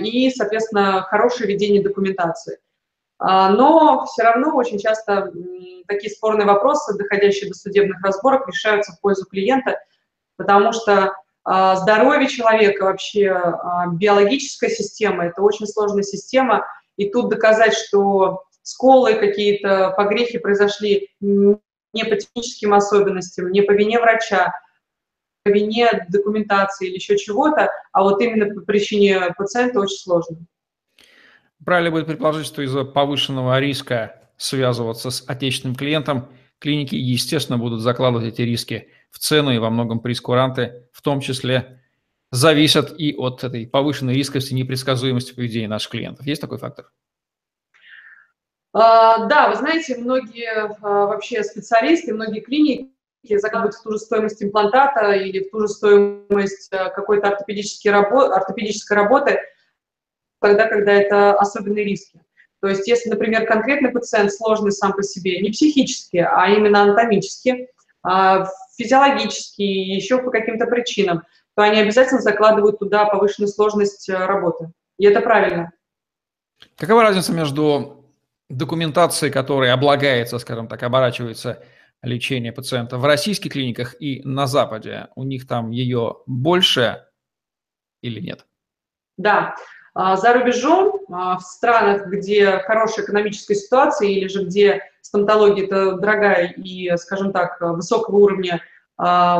и, 0.00 0.30
соответственно, 0.30 1.02
хорошее 1.02 1.48
ведение 1.48 1.82
документации. 1.82 2.58
Но 3.24 4.04
все 4.06 4.24
равно 4.24 4.56
очень 4.56 4.78
часто 4.78 5.30
такие 5.86 6.12
спорные 6.12 6.46
вопросы, 6.46 6.96
доходящие 6.96 7.50
до 7.50 7.56
судебных 7.56 8.02
разборок, 8.02 8.48
решаются 8.48 8.92
в 8.92 9.00
пользу 9.00 9.26
клиента, 9.26 9.78
потому 10.36 10.72
что 10.72 11.14
а, 11.44 11.76
здоровье 11.76 12.28
человека, 12.28 12.84
вообще 12.84 13.30
а, 13.30 13.88
биологическая 13.88 14.70
система, 14.70 15.26
это 15.26 15.42
очень 15.42 15.66
сложная 15.66 16.02
система, 16.02 16.66
и 16.96 17.10
тут 17.10 17.30
доказать, 17.30 17.74
что 17.74 18.44
сколы 18.62 19.14
какие-то 19.14 19.92
погрехи 19.96 20.38
произошли 20.38 21.08
не 21.20 22.04
по 22.04 22.16
техническим 22.16 22.74
особенностям, 22.74 23.50
не 23.50 23.62
по 23.62 23.72
вине 23.72 23.98
врача, 23.98 24.52
по 25.44 25.48
вине 25.48 26.06
документации 26.08 26.88
или 26.88 26.94
еще 26.94 27.18
чего-то, 27.18 27.70
а 27.92 28.02
вот 28.02 28.20
именно 28.22 28.54
по 28.54 28.60
причине 28.60 29.34
пациента 29.36 29.80
очень 29.80 29.98
сложно. 29.98 30.38
Правильно 31.64 31.90
будет 31.90 32.06
предположить, 32.06 32.46
что 32.46 32.62
из-за 32.62 32.84
повышенного 32.84 33.58
риска 33.60 34.22
связываться 34.36 35.10
с 35.10 35.24
отечественным 35.28 35.76
клиентом, 35.76 36.28
клиники, 36.58 36.94
естественно, 36.94 37.58
будут 37.58 37.80
закладывать 37.80 38.26
эти 38.26 38.42
риски 38.42 38.88
в 39.10 39.18
цену 39.18 39.52
и 39.52 39.58
во 39.58 39.70
многом 39.70 40.00
прескуранты, 40.00 40.88
в 40.92 41.02
том 41.02 41.20
числе, 41.20 41.80
зависят 42.30 42.98
и 42.98 43.14
от 43.14 43.44
этой 43.44 43.66
повышенной 43.66 44.14
рисковости, 44.14 44.54
непредсказуемости 44.54 45.34
поведения 45.34 45.68
наших 45.68 45.90
клиентов. 45.90 46.26
Есть 46.26 46.40
такой 46.40 46.58
фактор? 46.58 46.90
А, 48.72 49.26
да, 49.26 49.50
вы 49.50 49.56
знаете, 49.56 49.98
многие 49.98 50.48
а, 50.50 51.06
вообще 51.06 51.44
специалисты, 51.44 52.14
многие 52.14 52.40
клиники 52.40 52.88
закладывают 53.36 53.74
в 53.74 53.82
ту 53.82 53.92
же 53.92 53.98
стоимость 53.98 54.42
имплантата 54.42 55.12
или 55.12 55.44
в 55.44 55.50
ту 55.50 55.60
же 55.60 55.68
стоимость 55.68 56.72
а, 56.72 56.88
какой-то 56.88 57.28
ортопедической 57.28 57.92
работы, 58.96 59.38
тогда, 60.42 60.68
когда 60.68 60.92
это 60.92 61.34
особенные 61.34 61.84
риски. 61.84 62.20
То 62.60 62.68
есть, 62.68 62.86
если, 62.86 63.08
например, 63.10 63.46
конкретный 63.46 63.90
пациент 63.90 64.32
сложный 64.32 64.70
сам 64.70 64.92
по 64.92 65.02
себе, 65.02 65.40
не 65.40 65.50
психически, 65.50 66.18
а 66.18 66.48
именно 66.48 66.82
анатомически, 66.82 67.68
физиологически, 68.76 69.62
еще 69.62 70.18
по 70.18 70.30
каким-то 70.30 70.66
причинам, 70.66 71.22
то 71.54 71.62
они 71.62 71.80
обязательно 71.80 72.20
закладывают 72.20 72.78
туда 72.78 73.04
повышенную 73.06 73.48
сложность 73.48 74.08
э, 74.08 74.16
работы. 74.16 74.72
И 74.98 75.06
это 75.06 75.20
правильно. 75.20 75.72
Какова 76.76 77.02
разница 77.02 77.32
между 77.32 78.06
документацией, 78.48 79.32
которая 79.32 79.74
облагается, 79.74 80.38
скажем 80.38 80.68
так, 80.68 80.82
оборачивается 80.82 81.62
лечение 82.02 82.52
пациента 82.52 82.98
в 82.98 83.04
российских 83.04 83.52
клиниках 83.52 83.94
и 84.00 84.22
на 84.24 84.46
Западе? 84.46 85.08
У 85.14 85.24
них 85.24 85.46
там 85.46 85.70
ее 85.70 86.16
больше 86.26 87.06
или 88.00 88.20
нет? 88.20 88.46
Да. 89.18 89.54
А, 89.94 90.16
за 90.16 90.32
рубежом, 90.32 91.00
а, 91.10 91.38
в 91.38 91.42
странах, 91.42 92.06
где 92.06 92.58
хорошая 92.58 93.04
экономическая 93.04 93.54
ситуация 93.54 94.08
или 94.08 94.26
же 94.28 94.44
где 94.44 94.82
стоматология 95.02 95.66
это 95.66 95.92
дорогая 95.92 96.46
и, 96.56 96.96
скажем 96.96 97.32
так, 97.32 97.60
высокого 97.60 98.16
уровня 98.16 98.62
э, 98.98 99.36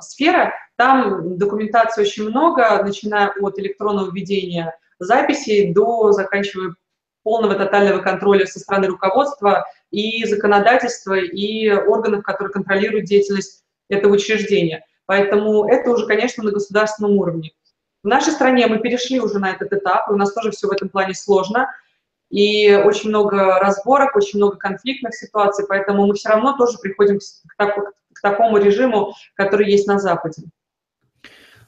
сфера, 0.00 0.52
там 0.76 1.38
документации 1.38 2.02
очень 2.02 2.28
много, 2.28 2.82
начиная 2.82 3.32
от 3.40 3.58
электронного 3.58 4.10
введения 4.10 4.76
записей 4.98 5.72
до 5.72 6.12
заканчивая 6.12 6.74
полного 7.22 7.54
тотального 7.54 8.00
контроля 8.00 8.46
со 8.46 8.58
стороны 8.58 8.88
руководства 8.88 9.64
и 9.90 10.24
законодательства, 10.24 11.14
и 11.14 11.70
органов, 11.70 12.22
которые 12.24 12.52
контролируют 12.52 13.06
деятельность 13.06 13.64
этого 13.88 14.14
учреждения. 14.14 14.84
Поэтому 15.06 15.66
это 15.68 15.90
уже, 15.90 16.06
конечно, 16.06 16.44
на 16.44 16.50
государственном 16.50 17.16
уровне. 17.16 17.52
В 18.02 18.06
нашей 18.06 18.32
стране 18.32 18.66
мы 18.66 18.78
перешли 18.78 19.20
уже 19.20 19.38
на 19.38 19.50
этот 19.50 19.72
этап, 19.72 20.08
и 20.08 20.12
у 20.12 20.16
нас 20.16 20.32
тоже 20.32 20.50
все 20.50 20.68
в 20.68 20.72
этом 20.72 20.88
плане 20.88 21.14
сложно– 21.14 21.68
и 22.30 22.74
очень 22.74 23.08
много 23.08 23.58
разборок, 23.58 24.14
очень 24.14 24.38
много 24.38 24.56
конфликтных 24.56 25.14
ситуаций, 25.14 25.64
поэтому 25.68 26.06
мы 26.06 26.14
все 26.14 26.28
равно 26.30 26.56
тоже 26.56 26.78
приходим 26.78 27.18
к, 27.18 27.56
так, 27.56 27.74
к 28.12 28.20
такому 28.20 28.58
режиму, 28.58 29.14
который 29.34 29.70
есть 29.70 29.86
на 29.86 29.98
Западе. 29.98 30.42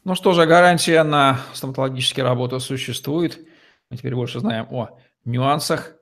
Ну 0.05 0.15
что 0.15 0.33
же, 0.33 0.47
гарантия 0.47 1.03
на 1.03 1.41
стоматологические 1.55 2.25
работы 2.25 2.61
существует. 2.61 3.39
Мы 3.91 3.97
теперь 3.97 4.15
больше 4.15 4.41
знаем 4.41 4.67
о 4.71 4.99
нюансах 5.25 5.95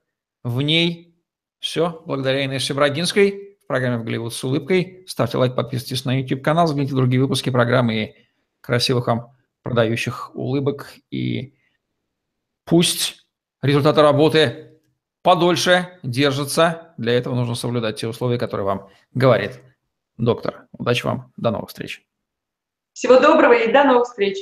в 0.42 0.60
ней. 0.62 1.16
Все, 1.60 2.02
благодаря 2.06 2.44
Инессе 2.44 2.74
Брагинской 2.74 3.56
в 3.62 3.66
программе 3.66 3.98
«В 3.98 4.04
Голливуд 4.04 4.32
с 4.32 4.44
улыбкой». 4.44 5.04
Ставьте 5.08 5.38
лайк, 5.38 5.56
подписывайтесь 5.56 6.04
на 6.04 6.20
YouTube-канал, 6.20 6.66
взгляните 6.66 6.94
другие 6.94 7.20
выпуски 7.20 7.50
программы 7.50 7.94
и 7.94 8.14
красивых 8.60 9.08
вам 9.08 9.32
продающих 9.68 10.34
улыбок. 10.34 10.94
И 11.10 11.54
пусть 12.64 13.26
результаты 13.60 14.00
работы 14.00 14.80
подольше 15.22 15.98
держатся. 16.02 16.94
Для 16.96 17.12
этого 17.12 17.34
нужно 17.34 17.54
соблюдать 17.54 17.96
те 17.96 18.08
условия, 18.08 18.38
которые 18.38 18.64
вам 18.64 18.88
говорит 19.12 19.60
доктор. 20.16 20.68
Удачи 20.72 21.04
вам, 21.04 21.34
до 21.36 21.50
новых 21.50 21.68
встреч. 21.68 22.02
Всего 22.94 23.20
доброго 23.20 23.52
и 23.52 23.70
до 23.70 23.84
новых 23.84 24.08
встреч. 24.08 24.38